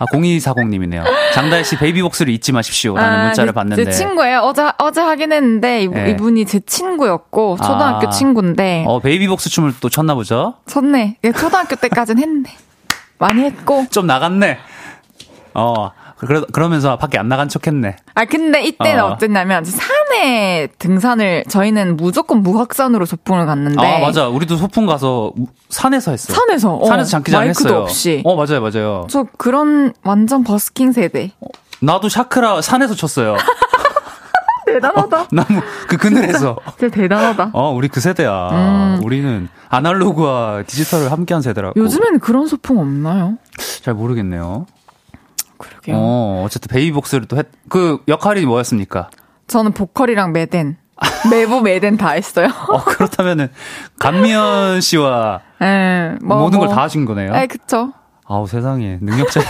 [0.00, 1.04] 아, 0240님이네요.
[1.34, 2.96] 장다혜 씨 베이비복스를 잊지 마십시오.
[2.96, 3.84] 라는 아, 문자를 봤는데.
[3.84, 4.40] 제 친구예요.
[4.40, 6.10] 어제, 어제 하긴 했는데, 네.
[6.10, 8.84] 이분이 제 친구였고, 초등학교 아, 친구인데.
[8.86, 10.54] 어, 베이비복스 춤을 또 췄나 보죠?
[10.66, 11.18] 췄네.
[11.36, 12.56] 초등학교 때까지는 했네.
[13.18, 13.84] 많이 했고.
[13.90, 14.58] 좀 나갔네.
[15.52, 17.96] 어, 그러, 그러면서 밖에 안 나간 척 했네.
[18.14, 19.18] 아, 근데 이때는 어.
[19.18, 19.64] 땠냐면
[20.10, 23.80] 산에 등산을, 저희는 무조건 무학산으로 소풍을 갔는데.
[23.86, 24.28] 아, 맞아.
[24.28, 25.32] 우리도 소풍 가서
[25.68, 26.36] 산에서 했어요.
[26.36, 26.74] 산에서.
[26.76, 27.82] 어, 산에서 장기장 마이크도 했어요.
[27.82, 28.22] 없이.
[28.24, 29.06] 어, 맞아요, 맞아요.
[29.08, 31.32] 저 그런 완전 버스킹 세대.
[31.40, 31.46] 어,
[31.80, 33.36] 나도 샤크라 산에서 쳤어요.
[34.66, 35.20] 대단하다.
[35.22, 36.56] 어, 나무 그 그늘에서.
[36.78, 37.50] 진짜 대단하다.
[37.54, 38.50] 어, 우리 그 세대야.
[38.98, 39.00] 음.
[39.04, 41.80] 우리는 아날로그와 디지털을 함께한 세대라고.
[41.80, 43.36] 요즘에는 그런 소풍 없나요?
[43.82, 44.66] 잘 모르겠네요.
[45.58, 45.96] 그러게요.
[45.98, 49.10] 어, 어쨌든 베이비복스를 또 했, 그 역할이 뭐였습니까?
[49.50, 50.76] 저는 보컬이랑 매댄.
[51.30, 52.46] 매부 매댄 다 했어요.
[52.68, 53.48] 어, 그렇다면은,
[53.98, 56.68] 감미연 씨와 네, 뭐, 모든 뭐.
[56.68, 57.32] 걸다 하신 거네요?
[57.32, 57.92] 네, 그쵸.
[58.26, 58.98] 아우, 세상에.
[59.00, 59.40] 능력자.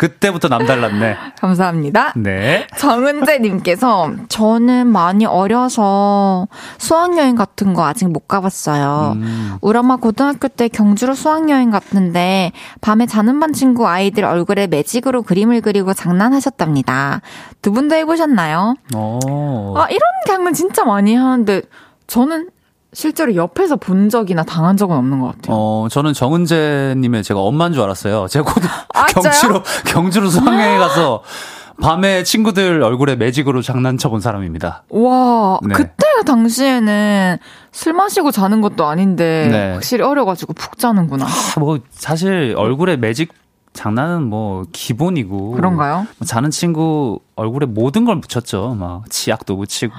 [0.00, 1.14] 그때부터 남달랐네.
[1.38, 2.14] 감사합니다.
[2.16, 2.66] 네.
[2.78, 6.48] 정은재님께서 저는 많이 어려서
[6.78, 9.12] 수학여행 같은 거 아직 못 가봤어요.
[9.16, 9.58] 음.
[9.60, 15.60] 우리 엄마 고등학교 때 경주로 수학여행 갔는데 밤에 자는 반 친구 아이들 얼굴에 매직으로 그림을
[15.60, 17.20] 그리고 장난하셨답니다.
[17.60, 18.76] 두 분도 해보셨나요?
[18.94, 19.76] 오.
[19.76, 21.60] 아, 이런 장면 진짜 많이 하는데
[22.06, 22.48] 저는
[22.92, 25.56] 실제로 옆에서 본 적이나 당한 적은 없는 것 같아요.
[25.56, 28.26] 어, 저는 정은재님의 제가 엄마인 줄 알았어요.
[28.28, 28.62] 제가 곧
[28.94, 31.22] 아, 경주로, 경주로 수학여행 가서
[31.80, 34.84] 밤에 친구들 얼굴에 매직으로 장난쳐 본 사람입니다.
[34.90, 35.74] 와, 네.
[35.74, 37.38] 그때 당시에는
[37.72, 39.72] 술 마시고 자는 것도 아닌데 네.
[39.72, 41.24] 확실히 어려가지고 푹 자는구나.
[41.26, 43.32] 아, 뭐 사실 얼굴에 매직
[43.72, 46.06] 장난은 뭐 기본이고 그런가요?
[46.18, 48.74] 뭐 자는 친구 얼굴에 모든 걸 묻혔죠.
[48.78, 49.94] 막 치약도 묻히고.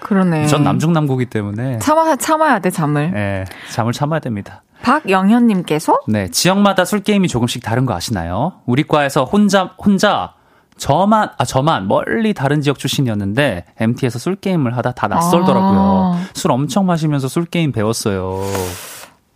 [0.00, 0.46] 그러네.
[0.46, 3.10] 전 남중남고기 때문에 참아 참아야 돼 잠을.
[3.12, 4.62] 네, 잠을 참아야 됩니다.
[4.82, 8.54] 박영현님께서 네 지역마다 술 게임이 조금씩 다른 거 아시나요?
[8.64, 10.34] 우리 과에서 혼자 혼자
[10.78, 16.12] 저만 아 저만 멀리 다른 지역 출신이었는데 MT에서 술 게임을 하다 다 낯설더라고요.
[16.14, 16.24] 아.
[16.32, 18.40] 술 엄청 마시면서 술 게임 배웠어요.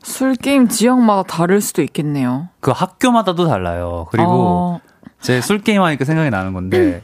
[0.03, 2.49] 술 게임 지역마다 다를 수도 있겠네요.
[2.61, 4.07] 그 학교마다도 달라요.
[4.11, 4.81] 그리고 어.
[5.21, 7.03] 제 술 게임 하니까 생각이 나는 건데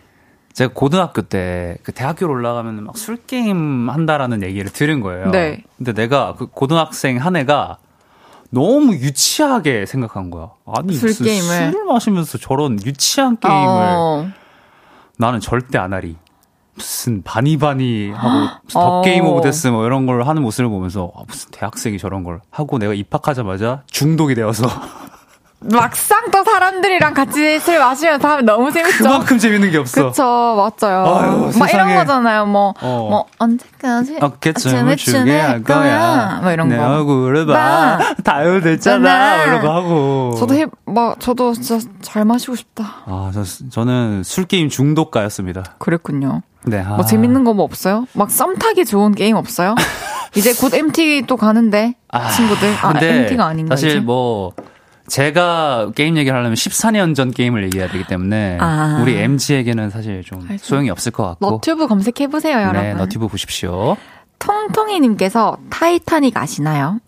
[0.52, 5.30] 제가 고등학교 때 그 대학교로 올라가면 막 술 게임 한다라는 얘기를 들은 거예요.
[5.30, 5.62] 네.
[5.76, 7.78] 근데 내가 그 고등학생 한해가
[8.50, 10.50] 너무 유치하게 생각한 거야.
[10.66, 11.70] 아니 술 게임을.
[11.72, 14.28] 술을 마시면서 저런 유치한 게임을 어.
[15.16, 16.16] 나는 절대 안 하리.
[16.78, 19.02] 무슨 바니바니 하고 더 어.
[19.02, 22.78] game of death 뭐 이런 걸 하는 모습을 보면서 아, 무슨 대학생이 저런 걸 하고
[22.78, 24.66] 내가 입학하자마자 중독이 되어서
[25.60, 29.02] 막상 또 사람들이랑 같이 술 마시면서 하면 너무 재밌죠.
[29.02, 30.10] 그만큼 재밌는 게 없어.
[30.10, 31.04] 그쵸, 맞아요.
[31.04, 32.46] 아유, 막 이런 거잖아요.
[32.46, 33.08] 뭐, 어.
[33.10, 36.38] 뭐, 언제까지 어깨춤을 추게 할 거야.
[36.42, 36.82] 뭐 이런 내 거.
[36.82, 37.98] 내 얼굴을 봐.
[38.22, 39.44] 다요됐잖아.
[39.46, 40.34] 이런 거 하고.
[40.38, 42.84] 저도 해, 막, 저도 진짜 잘 마시고 싶다.
[43.06, 45.74] 아, 저, 저는 술 게임 중독가였습니다.
[45.78, 46.42] 그랬군요.
[46.66, 46.78] 네.
[46.80, 46.96] 아.
[46.96, 48.06] 뭐 재밌는 거 뭐 없어요?
[48.14, 49.74] 막 썸 타기 좋은 게임 없어요?
[50.36, 52.74] 이제 곧 MT 또 가는데 아, 친구들.
[52.82, 54.00] 아, MT가 아닌가 사실 이제?
[54.00, 54.52] 뭐
[55.08, 58.98] 제가 게임 얘기를 하려면 14년 전 게임을 얘기해야 되기 때문에 아.
[59.02, 60.58] 우리 MZ에게는 사실 좀 아이고.
[60.62, 61.50] 소용이 없을 것 같고.
[61.50, 62.82] 너튜브 검색해 보세요, 여러분.
[62.82, 63.96] 네, 너튜브 보십시오.
[64.38, 67.00] 통통이 님께서 타이타닉 아시나요?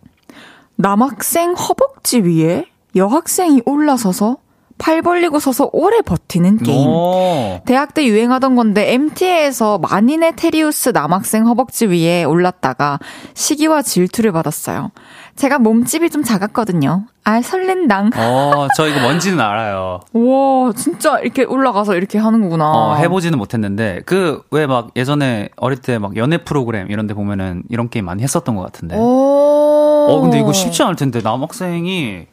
[0.76, 2.64] 남학생 허벅지 위에
[2.96, 4.38] 여학생이 올라서서
[4.80, 6.88] 팔 벌리고 서서 오래 버티는 게임.
[6.88, 7.60] 오.
[7.66, 12.98] 대학 때 유행하던 건데 MT에서 만인의 테리우스 남학생 허벅지 위에 올랐다가
[13.34, 14.90] 시기와 질투를 받았어요.
[15.36, 17.04] 제가 몸집이 좀 작았거든요.
[17.24, 18.10] 아, 설렌당.
[18.16, 20.00] 어, 저 이거 뭔지는 알아요.
[20.14, 22.70] 와, 진짜 이렇게 올라가서 이렇게 하는 거구나.
[22.72, 27.62] 어, 해보지는 못했는데, 그, 왜 막 예전에 어릴 때 막 연애 프로그램 이런 데 보면은
[27.68, 28.96] 이런 게임 많이 했었던 것 같은데.
[28.96, 30.06] 오.
[30.10, 32.26] 어, 근데 이거 쉽지 않을 텐데, 남학생이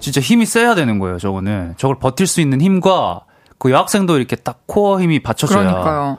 [0.00, 1.74] 진짜 힘이 세야 되는 거예요, 저거는.
[1.76, 3.22] 저걸 버틸 수 있는 힘과
[3.58, 5.60] 그 여학생도 이렇게 딱 코어 힘이 받쳐줘야.
[5.60, 6.18] 그러니까요.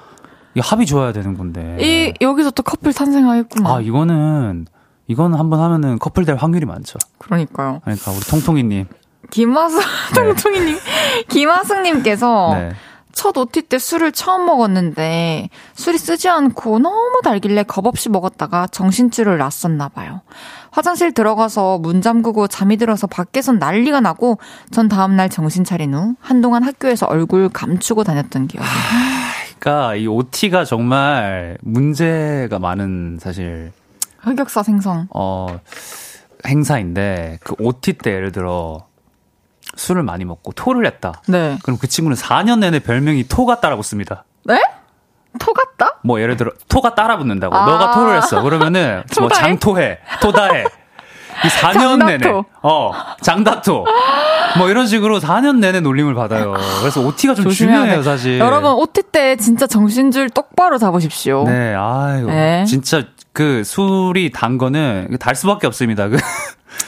[0.54, 1.78] 이 합이 좋아야 되는 건데.
[1.80, 3.76] 이, 여기서 또 커플 탄생하겠구나.
[3.76, 4.68] 아, 이거는,
[5.08, 7.00] 이거는 한번 하면은 커플 될 확률이 많죠.
[7.18, 7.82] 그러니까요.
[7.84, 8.86] 그러니까 우리 통통이님.
[9.30, 10.14] 김화승, 네.
[10.14, 10.78] 통통이님.
[11.30, 12.72] 김화승님께서 네.
[13.14, 19.90] 첫 OT 때 술을 처음 먹었는데 술이 쓰지 않고 너무 달길래 겁없이 먹었다가 정신줄을 놨었나
[19.90, 20.22] 봐요.
[20.72, 24.40] 화장실 들어가서 문 잠그고 잠이 들어서 밖에선 난리가 나고
[24.72, 28.68] 전 다음날 정신 차린 후 한동안 학교에서 얼굴 감추고 다녔던 기억이.
[29.60, 33.72] 그러니까 이 OT가 정말 문제가 많은 사실
[34.20, 35.08] 흑역사 생성.
[35.14, 35.60] 어
[36.48, 38.86] 행사인데 그 OT 때 예를 들어
[39.76, 41.22] 술을 많이 먹고 토를 했다.
[41.28, 41.58] 네.
[41.64, 44.26] 그럼 그 친구는 4년 내내 별명이 토 같다라고 씁니다.
[44.44, 44.62] 네?
[45.40, 45.98] 토 같다?
[46.04, 47.56] 뭐 예를 들어 토가 따라 붙는다고.
[47.56, 47.66] 아.
[47.66, 48.42] 너가 토를 했어.
[48.42, 49.30] 그러면은 뭐?
[49.30, 50.66] 장토해, 토다해.
[51.44, 52.06] 이 4년 장다토.
[52.06, 52.92] 내내 어
[53.22, 53.86] 장다토
[54.58, 56.54] 뭐 이런 식으로 4년 내내 놀림을 받아요.
[56.82, 58.04] 그래서 OT가 좀 중요해요, 돼.
[58.04, 58.40] 사실.
[58.40, 61.46] 여러분 OT 때 진짜 정신줄 똑바로 잡으십시오.
[61.46, 62.66] 네, 아유, 네.
[62.66, 63.04] 진짜
[63.34, 66.10] 그 술이 단 거는 달 수밖에 없습니다.
[66.10, 66.18] 그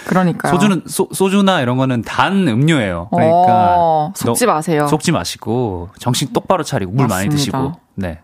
[0.06, 0.54] 그러니까요.
[0.54, 3.10] 소주는 소, 소주나 이런 거는 단 음료예요.
[3.12, 4.88] 그러니까 어, 속지 너- 마세요.
[4.88, 7.36] 속지 마시고 정신 똑바로 차리고 물 많이 맞습니다.
[7.62, 7.72] 드시고.
[7.96, 8.20] 네.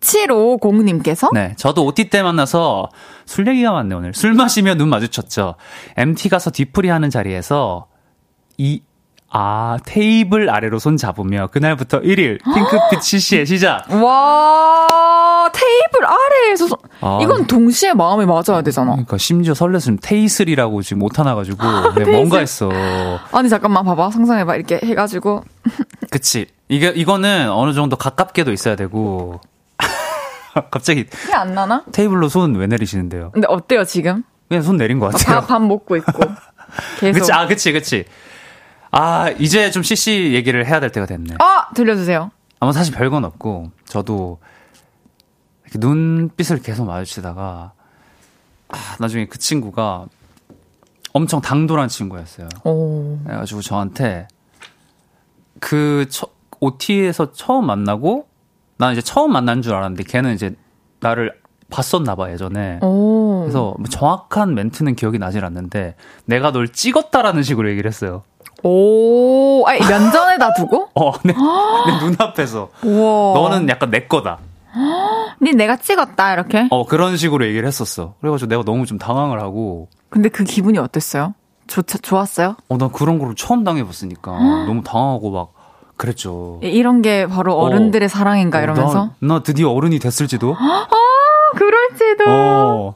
[0.00, 1.54] 750님께서 네.
[1.56, 2.88] 저도 OT 때 만나서
[3.24, 4.14] 술 얘기가 많네, 오늘.
[4.14, 5.54] 술 마시며 눈 마주쳤죠.
[5.96, 7.86] MT 가서 뒤풀이 하는 자리에서
[8.58, 8.82] 이,
[9.30, 13.90] 아, 테이블 아래로 손 잡으며 그날부터 1일 핑크빛 CC의 시작.
[13.90, 14.86] 와
[15.52, 17.18] 테이블 아래에서 손- 아.
[17.22, 18.92] 이건 동시에 마음이 맞아야 되잖아.
[18.92, 22.70] 그러니까 심지어 설렜으면 테이슬이라고 지금 못하나가지고 네, 뭔가 했어.
[23.32, 25.44] 아니 잠깐만 봐봐 상상해봐 이렇게 해가지고
[26.10, 26.46] 그치.
[26.68, 29.40] 이게, 이거는 어느 정도 가깝게도 있어야 되고.
[30.70, 31.84] 갑자기 티 안 나나?
[31.92, 33.30] 테이블로 손 왜 내리시는데요?
[33.32, 34.22] 근데 어때요 지금?
[34.48, 35.40] 그냥 손 내린 것 같아요.
[35.40, 36.12] 밥, 밥 먹고 있고
[37.00, 37.20] 계속.
[37.20, 38.04] 그치, 아, 그치, 그치.
[38.90, 41.34] 아, 이제 좀 CC 얘기를 해야 될 때가 됐네.
[41.40, 42.30] 아 들려주세요.
[42.60, 44.38] 아마 사실 별건 없고, 저도
[45.78, 47.72] 눈빛을 계속 마주치다가,
[48.68, 50.06] 아, 나중에 그 친구가
[51.12, 52.48] 엄청 당돌한 친구였어요.
[52.64, 53.18] 오.
[53.24, 54.28] 그래가지고 저한테
[55.60, 56.26] 그 처,
[56.60, 58.26] OT에서 처음 만나고,
[58.76, 60.54] 난 이제 처음 만난 줄 알았는데, 걔는 이제
[61.00, 61.32] 나를
[61.70, 62.80] 봤었나 봐, 예전에.
[62.82, 63.40] 오.
[63.42, 65.94] 그래서 뭐 정확한 멘트는 기억이 나질 않는데,
[66.26, 68.22] 내가 널 찍었다라는 식으로 얘기를 했어요.
[68.62, 69.64] 오.
[69.66, 70.88] 아니 면전에다 두고?
[70.94, 72.70] 어, 내, 내 눈앞에서.
[72.82, 73.34] 우와.
[73.34, 74.38] 너는 약간 내 거다.
[75.42, 76.68] 니 내가 찍었다 이렇게.
[76.70, 78.14] 어, 그런 식으로 얘기를 했었어.
[78.20, 81.34] 그래가지고 내가 너무 좀 당황을 하고, 근데 그 기분이 어땠어요?
[81.66, 82.56] 좋 좋았어요?
[82.68, 84.30] 어, 난 그런 거를 처음 당해봤으니까
[84.66, 85.48] 너무 당황하고 막
[85.96, 86.60] 그랬죠.
[86.62, 89.10] 이- 이런 게 바로 어른들의 사랑인가 이러면서.
[89.20, 90.54] 나, 나 드디어 어른이 됐을지도?
[91.56, 92.24] 그럴지도.
[92.28, 92.94] 어.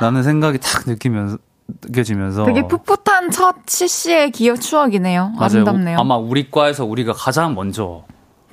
[0.00, 1.38] 라는 생각이 탁 느끼면서,
[1.86, 2.44] 느껴지면서.
[2.44, 5.28] 되게 풋풋한 첫 CC의 기억 추억이네요.
[5.36, 5.44] 맞아요.
[5.44, 5.98] 아름답네요.
[5.98, 8.04] 아마 우리 과에서 우리가 가장 먼저?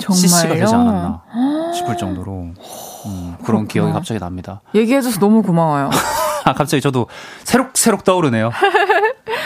[0.09, 1.21] CC가 되지 않았나
[1.75, 2.49] 싶을 정도로
[3.05, 4.61] 음, 그런 기억이 갑자기 납니다.
[4.75, 5.89] 얘기해줘서 너무 고마워요.
[6.43, 7.07] 아, 갑자기 저도
[7.43, 8.51] 새록새록 떠오르네요.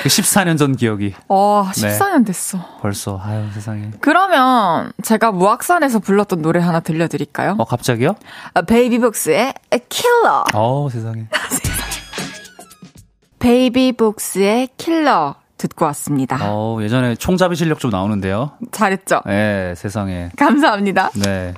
[0.01, 1.97] 그 14년 전 기억이 와, 네.
[1.97, 2.59] 14년 됐어.
[2.81, 3.91] 벌써 아유 세상에.
[3.99, 7.55] 그러면 제가 무악산에서 불렀던 노래 하나 들려드릴까요?
[7.57, 8.15] 어 갑자기요?
[8.53, 9.53] 아, 베이비복스의
[9.89, 10.45] 킬러.
[10.53, 11.27] 어 세상에.
[13.39, 16.37] 베이비복스의 킬러 듣고 왔습니다.
[16.41, 18.51] 어 예전에 총잡이 실력 좀 나오는데요.
[18.71, 19.21] 잘했죠?
[19.25, 20.29] 네 세상에.
[20.37, 21.11] 감사합니다.
[21.15, 21.53] 네.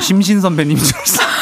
[0.00, 1.24] 심신 선배님 줄 알았어.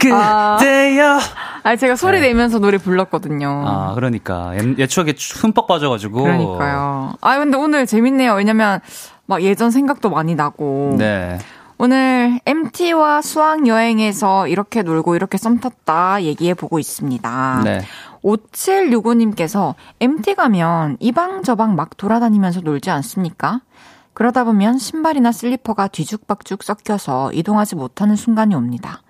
[0.00, 1.18] 그때요.
[1.62, 2.28] 아, 제가 소리 네.
[2.28, 3.64] 내면서 노래 불렀거든요.
[3.66, 6.22] 아 그러니까 옛, 옛 추억에 흠뻑 빠져가지고.
[6.22, 7.14] 그러니까요.
[7.20, 8.34] 아, 근데 오늘 재밌네요.
[8.34, 8.80] 왜냐면
[9.26, 10.94] 막 예전 생각도 많이 나고.
[10.98, 11.38] 네.
[11.78, 17.62] 오늘 MT와 수학 여행에서 이렇게 놀고 이렇게 썸 탔다 얘기해 보고 있습니다.
[17.64, 17.82] 네.
[18.24, 23.60] 5765님께서 MT 가면 이방저방 막 돌아다니면서 놀지 않습니까?
[24.14, 29.02] 그러다 보면 신발이나 슬리퍼가 뒤죽박죽 섞여서 이동하지 못하는 순간이 옵니다.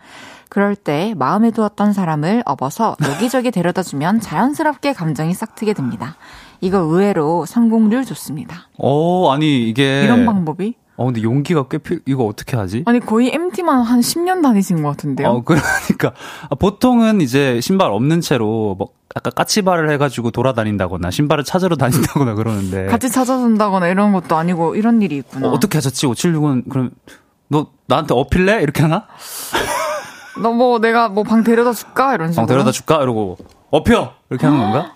[0.49, 6.17] 그럴 때 마음에 두었던 사람을 업어서 여기저기 데려다 주면 자연스럽게 감정이 싹트게 됩니다.
[6.61, 8.69] 이거 의외로 성공률 좋습니다.
[8.79, 10.03] 어 아니 이게.
[10.03, 10.75] 이런 방법이?
[10.97, 12.01] 어 근데 용기가 꽤 필.
[12.07, 12.83] 이거 어떻게 하지?
[12.87, 15.29] 아니 거의 MT만 한 10년 다니신 것 같은데요.
[15.29, 16.13] 어, 그러니까.
[16.49, 22.87] 아, 보통은 이제 신발 없는 채로 뭐 약간 까치발을 해가지고 돌아다닌다거나 신발을 찾으러 다닌다거나 그러는데.
[22.91, 25.49] 같이 찾아준다거나 이런 것도 아니고 이런 일이 있구나.
[25.49, 26.07] 어, 어떻게 하셨지?
[26.07, 26.91] 576은 그럼
[27.49, 28.63] 너 나한테 어필래?
[28.63, 29.07] 이렇게 하나?
[30.43, 32.47] 너 뭐 내가 뭐 방 데려다 줄까 이런 식으로.
[32.47, 33.03] 방 데려다 줄까?
[33.03, 33.39] 이러고
[33.71, 34.95] 어펴 이렇게 하는 건가?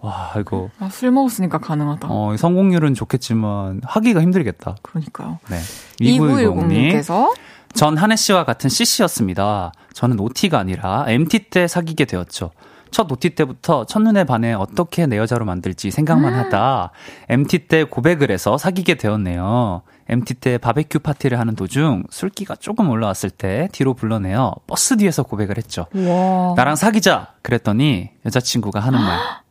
[0.00, 2.08] 와 이거 아, 술 먹었으니까 가능하다.
[2.10, 4.76] 어, 성공률은 좋겠지만 하기가 힘들겠다.
[4.82, 5.38] 그러니까요.
[5.48, 5.58] 네.
[6.00, 7.28] 2910님께서
[7.74, 9.72] 님전 한혜 씨와 같은 CC였습니다.
[9.92, 12.50] 저는 OT가 아니라 MT 때 사귀게 되었죠.
[12.90, 16.90] 첫 OT 때부터 첫눈에 반해 어떻게 내 여자로 만들지 생각만 하다
[17.28, 19.82] MT 때 고백을 해서 사귀게 되었네요.
[20.08, 25.58] MT 때 바베큐 파티를 하는 도중 술기가 조금 올라왔을 때 뒤로 불러내어 버스 뒤에서 고백을
[25.58, 25.86] 했죠.
[25.94, 26.54] 와.
[26.56, 29.18] 나랑 사귀자 그랬더니 여자친구가 하는 말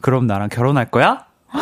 [0.00, 1.24] 그럼 나랑 결혼할 거야?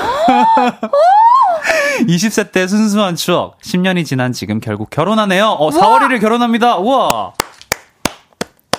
[2.07, 3.59] 20세 때 순수한 추억.
[3.61, 5.47] 10년이 지난 지금 결국 결혼하네요.
[5.49, 6.79] 어, 4월 1일 결혼합니다.
[6.79, 7.33] 우와.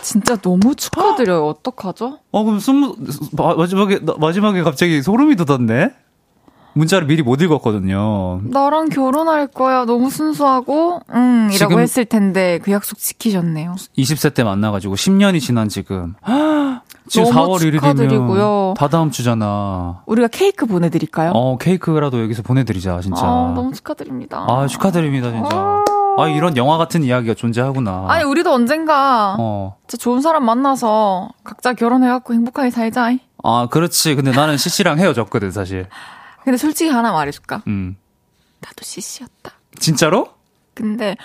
[0.02, 1.46] 진짜 너무 축하드려요.
[1.60, 2.20] 어떡하죠?
[2.32, 2.96] 어, 그럼 스무,
[3.34, 5.92] 마, 마지막에, 마지막에 갑자기 소름이 돋았네?
[6.74, 8.42] 문자를 미리 못 읽었거든요.
[8.44, 9.86] 나랑 결혼할 거야.
[9.86, 13.76] 너무 순수하고, 응, 이라고 했을 텐데 그 약속 지키셨네요.
[13.98, 16.16] 20세 때 만나가지고 10년이 지난 지금.
[17.10, 18.74] 지금 너무 4월 1일이면 축하드리고요.
[18.78, 20.04] 다 다음 주잖아.
[20.06, 21.32] 우리가 케이크 보내드릴까요?
[21.34, 23.26] 어, 케이크라도 여기서 보내드리자, 진짜.
[23.26, 24.46] 아, 너무 축하드립니다.
[24.48, 25.84] 아, 축하드립니다, 진짜.
[26.18, 28.06] 아, 이런 영화 같은 이야기가 존재하구나.
[28.10, 29.78] 아니, 우리도 언젠가 어.
[29.88, 33.12] 진짜 좋은 사람 만나서 각자 결혼해갖고 행복하게 살자.
[33.44, 34.16] 아, 그렇지.
[34.16, 35.88] 근데 나는 CC랑 헤어졌거든, 사실.
[36.44, 37.64] 근데 솔직히 하나 말해줄까?
[37.68, 37.98] 음.
[38.62, 39.52] 나도 CC였다.
[39.80, 40.28] 진짜로?
[40.74, 41.16] 근데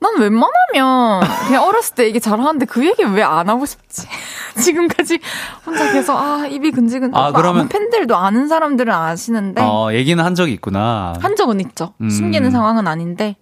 [0.00, 4.06] 난 웬만하면 그냥 어렸을 때 얘기 잘하는데 그 얘기 왜 안 하고 싶지?
[4.62, 5.18] 지금까지
[5.66, 7.16] 혼자 계속 아 입이 근질근질.
[7.20, 11.14] 아, 그러면- 팬들도 아는 사람들은 아시는데 어, 얘기는 한 적이 있구나.
[11.20, 11.94] 한 적은 있죠.
[12.00, 12.10] 음.
[12.10, 13.36] 숨기는 상황은 아닌데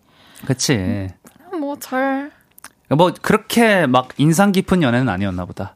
[0.46, 1.08] 그치.
[1.58, 2.30] 뭐잘
[2.90, 5.74] 뭐, 그렇게 막 인상 깊은 연애는 아니었나 보다.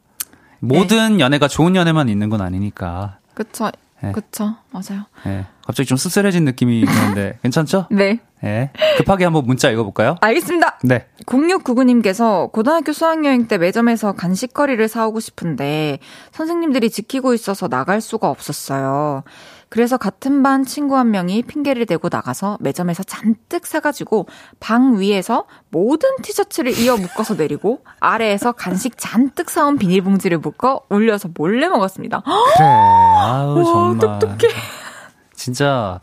[0.60, 3.16] 모든 연애가 좋은 연애만 있는 건 아니니까.
[3.34, 3.70] 그쵸
[4.02, 4.12] 네.
[4.12, 5.04] 그쵸 맞아요.
[5.26, 5.46] 예.
[5.70, 7.86] 갑자기 좀 쓸쓸해진 느낌이 드는데, 괜찮죠?
[7.90, 8.70] 네 예.
[8.96, 10.16] 급하게 한번 문자 읽어볼까요?
[10.20, 10.78] 알겠습니다.
[10.82, 11.06] 네.
[11.26, 15.98] 0699님께서 고등학교 수학여행 때 매점에서 간식거리를 사오고 싶은데
[16.32, 19.22] 선생님들이 지키고 있어서 나갈 수가 없었어요.
[19.68, 24.26] 그래서 같은 반 친구 한 명이 핑계를 대고 나가서 매점에서 잔뜩 사가지고
[24.58, 31.68] 방 위에서 모든 티셔츠를 이어 묶어서 내리고 아래에서 간식 잔뜩 사온 비닐봉지를 묶어 올려서 몰래
[31.68, 32.22] 먹었습니다.
[32.56, 32.66] 그래.
[32.66, 33.98] 아우, 와, 정말.
[34.18, 34.54] 똑똑해.
[35.40, 36.00] 진짜,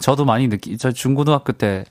[0.00, 1.84] 저도 많이 느끼, 저 중고등학교 때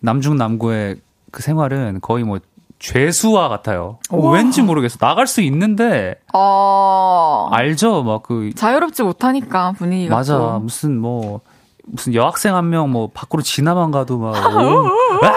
[0.00, 0.96] 남중 남고의
[1.30, 2.38] 그 생활은 거의 뭐
[2.80, 3.98] 죄수와 같아요.
[4.10, 4.32] 어, 우와.
[4.32, 4.98] 왠지 모르겠어.
[4.98, 8.02] 나갈 수 있는데, 어, 알죠?
[8.02, 10.16] 막 그, 자유롭지 못하니까 분위기가.
[10.16, 10.36] 맞아.
[10.36, 10.58] 또.
[10.58, 11.40] 무슨 뭐,
[11.86, 14.88] 무슨 여학생 한 명 뭐 밖으로 지나만 가도 막, 오,
[15.24, 15.32] 아!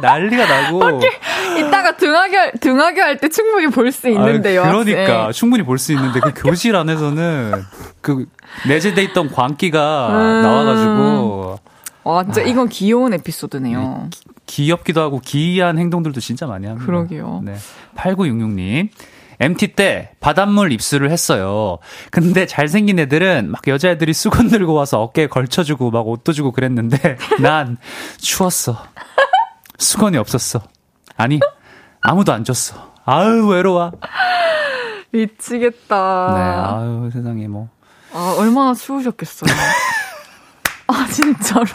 [0.00, 1.00] 난리가 나고.
[1.58, 4.62] 이따가 등하교 등하교 할 때 충분히 볼 수 있는데요.
[4.64, 7.62] 아, 그러니까 충분히 볼 수 있는데 그 교실 안에서는
[8.00, 8.26] 그
[8.68, 10.42] 내재돼 있던 광기가 음.
[10.42, 11.58] 나와가지고
[12.04, 14.08] 와, 진짜 이건 귀여운 에피소드네요.
[14.46, 16.86] 귀엽기도 하고 기이한 행동들도 진짜 많이 합니다.
[16.86, 17.40] 그러게요.
[17.44, 17.54] 네.
[17.96, 18.88] 8966님.
[19.42, 21.78] MT 때 바닷물 입수를 했어요.
[22.10, 27.78] 근데 잘생긴 애들은 막 여자애들이 수건 들고 와서 어깨에 걸쳐주고 막 옷도 주고 그랬는데 난
[28.18, 28.82] 추웠어.
[29.80, 30.60] 수건이 없었어.
[31.16, 31.40] 아니,
[32.02, 32.92] 아무도 안 줬어.
[33.04, 33.92] 아유, 외로워.
[35.12, 36.32] 미치겠다.
[36.34, 37.68] 네, 아유, 세상에 뭐.
[38.12, 39.50] 아, 얼마나 추우셨겠어요.
[40.86, 41.66] 아, 진짜로.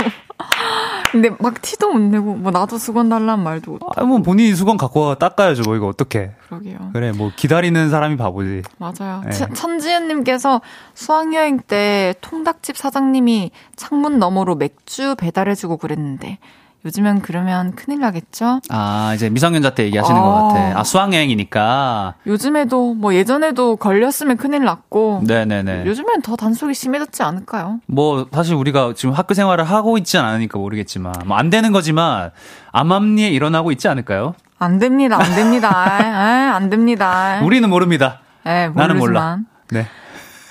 [1.12, 3.82] 근데 막 티도 못 내고, 뭐, 나도 수건 달라는 말도 못.
[3.96, 5.64] 아, 뭐 본인이 수건 갖고 와 닦아야죠.
[5.64, 6.32] 뭐 이거 어떡해.
[6.48, 6.90] 그러게요.
[6.94, 8.64] 그래, 뭐 기다리는 사람이 바보지.
[8.78, 9.22] 맞아요.
[9.26, 9.32] 네.
[9.32, 10.62] 천- 천지은님께서
[10.94, 16.38] 수학여행 때 통닭집 사장님이 창문 너머로 맥주 배달해주고 그랬는데,
[16.86, 18.60] 요즘엔 그러면 큰일 나겠죠?
[18.70, 20.24] 아, 이제 미성년자 때 얘기하시는 아.
[20.24, 20.80] 것 같아.
[20.80, 22.14] 아, 수학여행이니까.
[22.28, 25.86] 요즘에도, 뭐, 예전에도 걸렸으면 큰일 났고, 네네네.
[25.88, 27.80] 요즘엔 더 단속이 심해졌지 않을까요?
[27.88, 32.30] 뭐, 사실 우리가 지금 학교 생활을 하고 있지 않으니까 모르겠지만, 뭐, 안 되는 거지만,
[32.72, 34.36] 암암리에 일어나고 있지 않을까요?
[34.60, 35.70] 안 됩니다, 안 됩니다.
[35.74, 37.42] 아, 안 됩니다.
[37.44, 38.20] 우리는 모릅니다.
[38.44, 39.40] 네, 나는 몰라.
[39.72, 39.88] 네.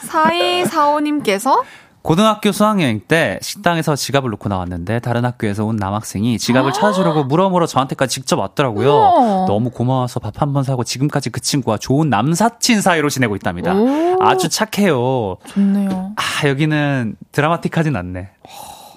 [0.09, 1.63] 4245님께서
[2.09, 8.13] 고등학교 수학여행 때 식당에서 지갑을 놓고 나왔는데 다른 학교에서 온 남학생이 지갑을 찾아주려고 물어물어 저한테까지
[8.15, 8.91] 직접 왔더라고요.
[8.93, 9.47] 우와.
[9.47, 13.75] 너무 고마워서 밥 한 번 사고 지금까지 그 친구와 좋은 남사친 사이로 지내고 있답니다.
[13.75, 14.19] 오.
[14.21, 15.39] 아주 착해요.
[15.47, 16.13] 좋네요.
[16.17, 18.29] 아, 여기는 드라마틱하진 않네.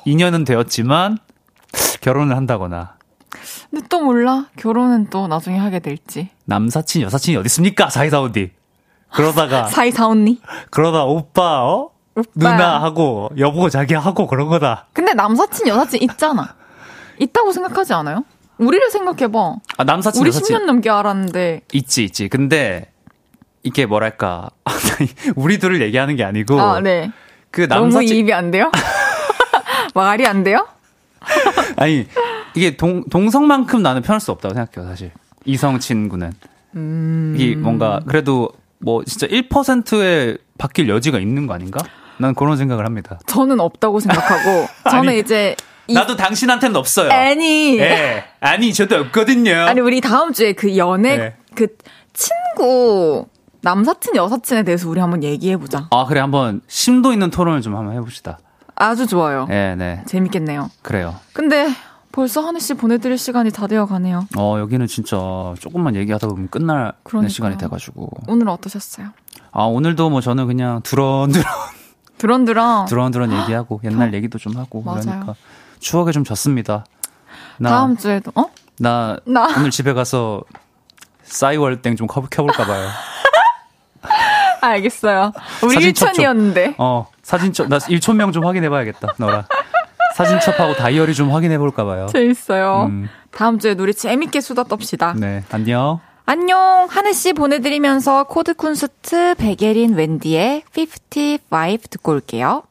[0.03, 1.17] 인연은 되었지만
[2.01, 2.97] 결혼을 한다거나
[3.71, 4.47] 근데 또 몰라.
[4.57, 6.27] 결혼은 또 나중에 하게 될지.
[6.43, 7.89] 남사친 여사친이 어디 있습니까?
[7.89, 8.51] 사이사오디.
[9.13, 10.39] 그러다가 4245님.
[10.71, 11.91] 그러다 오빠 어?
[12.17, 12.29] 오빠.
[12.33, 14.87] 누나 하고 여보 자기 하고 그런 거다.
[14.93, 16.55] 근데 남사친, 여사친 있잖아.
[17.19, 18.25] 있다고 생각하지 않아요?
[18.57, 19.55] 우리를 생각해봐.
[19.77, 21.61] 아, 남사친 우리 여사친 10년 넘게 알았는데.
[21.73, 22.27] 있지 있지.
[22.27, 22.91] 근데
[23.61, 24.49] 이게 뭐랄까
[25.35, 27.11] 우리 둘을 얘기하는 게 아니고 아, 네.
[27.51, 28.71] 그 너무 남사친 이입이 안 돼요?
[29.93, 30.67] 말이 안 돼요?
[31.75, 32.07] 아니
[32.55, 35.11] 이게 동 동성만큼 나는 편할 수 없다고 생각해요 사실
[35.45, 36.33] 이성 친구는
[36.75, 37.35] 음.
[37.37, 38.49] 이게 뭔가 그래도
[38.79, 41.79] 뭐 진짜 1%의 바뀔 여지가 있는 거 아닌가?
[42.19, 43.19] 난 그런 생각을 합니다.
[43.27, 44.67] 저는 없다고 생각하고.
[44.89, 45.55] 저는 아니, 이제.
[45.87, 47.09] 이 나도 당신한테는 없어요.
[47.11, 47.79] 애니.
[47.79, 48.25] 예.
[48.41, 49.53] 아니 저도 없거든요.
[49.55, 51.35] 아니 우리 다음 주에 그 연애 네.
[51.55, 51.67] 그
[52.13, 53.25] 친구
[53.61, 55.87] 남사친 여사친에 대해서 우리 한번 얘기해 보자.
[55.91, 58.37] 아 그래 한번 심도 있는 토론을 좀 한번 해봅시다.
[58.75, 59.45] 아주 좋아요.
[59.47, 60.69] 네, 네, 재밌겠네요.
[60.81, 61.15] 그래요.
[61.33, 61.67] 근데
[62.11, 64.27] 벌써 한혜 씨 보내드릴 시간이 다 되어 가네요.
[64.37, 65.17] 어 여기는 진짜
[65.59, 67.29] 조금만 얘기하다 보면 끝날 그러니까요.
[67.29, 69.07] 시간이 돼가지고 오늘 어떠셨어요?
[69.51, 71.45] 아 오늘도 뭐 저는 그냥 두런두런
[72.17, 72.85] 드런드런.
[72.85, 75.01] 드런드런 얘기하고 옛날 얘기도 좀 하고 맞아요.
[75.01, 75.35] 그러니까
[75.79, 76.85] 추억에 좀 졌습니다.
[77.57, 78.45] 나, 다음 주에도 어?
[78.79, 79.47] 나, 나.
[79.57, 80.41] 오늘 집에 가서
[81.23, 82.87] 싸이월땡 좀 커- 켜볼까 봐요.
[84.61, 85.31] 알겠어요.
[85.63, 86.23] 우리 사진첩 좀.
[86.25, 86.75] 1천이었는데.
[86.77, 89.45] 어 사진첩 나 1촌명 좀 확인해봐야겠다 너라.
[90.15, 92.07] 사진첩하고 다이어리 좀 확인해볼까 봐요.
[92.11, 92.85] 재밌어요.
[92.89, 95.13] 음, 다음 주에 우리 재밌게 수다 떱시다.
[95.17, 95.99] 네 안녕.
[96.29, 96.87] 안녕.
[96.89, 102.63] 하늘 씨 보내드리면서 코드 쿤스트 백예린 웬디의 55 듣고 올게요.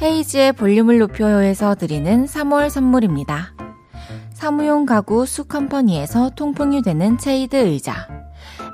[0.00, 3.52] 헤이즈의 볼륨을 높여요에서 드리는 3월 선물입니다.
[4.32, 8.08] 사무용 가구 수컴퍼니에서 통풍이 되는 체이드 의자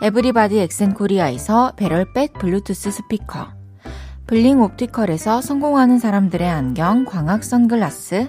[0.02, 3.48] 에브리바디 엑센코리아에서 배럴백 블루투스 스피커
[4.28, 8.28] 블링 옵티컬에서 성공하는 사람들의 안경 광학 선글라스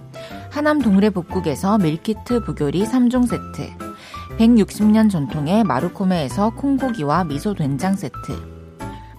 [0.51, 3.71] 하남 동래 북국에서 밀키트 부교리 3종 세트,
[4.37, 8.17] 160년 전통의 마루코메에서 콩고기와 미소 된장 세트,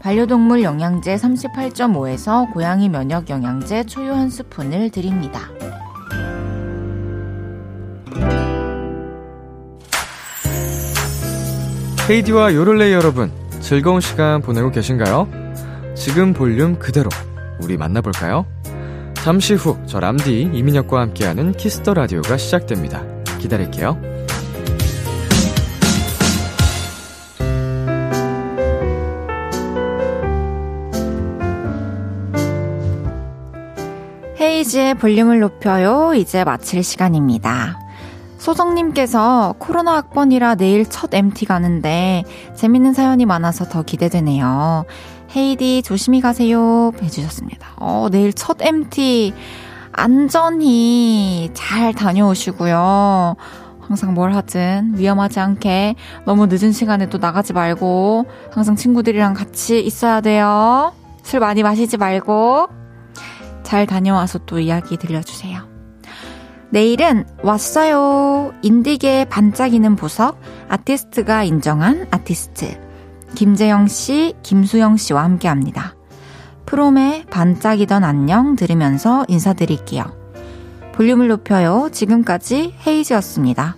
[0.01, 5.41] 반려동물 영양제 38.5에서 고양이 면역 영양제 초유 한 스푼을 드립니다.
[12.11, 15.29] 헤이디와 요를레이 여러분, 즐거운 시간 보내고 계신가요?
[15.95, 17.09] 지금 볼륨 그대로
[17.63, 18.52] 우리 만나볼까요?
[19.23, 23.05] 잠시 후 저 람디 이민혁과 함께하는 키스 더 라디오가 시작됩니다.
[23.39, 23.97] 기다릴게요.
[34.41, 36.15] 헤이지의 볼륨을 높여요.
[36.15, 37.79] 이제 마칠 시간입니다.
[38.39, 42.25] 소정님께서 코로나 학번이라 내일 첫 MT 가는데
[42.57, 44.85] 재밌는 사연이 많아서 더 기대되네요.
[45.35, 46.93] 헤이디 조심히 가세요.
[47.03, 47.69] 해주셨습니다.
[47.77, 49.33] 어, 내일 첫 MT
[49.93, 53.37] 안전히 잘 다녀오시고요.
[53.81, 60.21] 항상 뭘 하든 위험하지 않게 너무 늦은 시간에 또 나가지 말고 항상 친구들이랑 같이 있어야
[60.21, 60.93] 돼요.
[61.23, 62.69] 술 많이 마시지 말고
[63.63, 65.73] 잘 다녀와서 또 이야기 들려주세요.
[66.71, 68.55] 내일은 왔어요.
[68.63, 72.92] 인디계의 반짝이는 보석, 아티스트가 인정한 아티스트.
[73.35, 75.95] 김재영 씨, 김수영 씨와 함께 합니다.
[76.67, 80.05] 프롬의 반짝이던 안녕 들으면서 인사드릴게요.
[80.93, 81.89] 볼륨을 높여요.
[81.91, 83.77] 지금까지 헤이즈였습니다.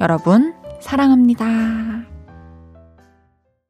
[0.00, 2.09] 여러분, 사랑합니다.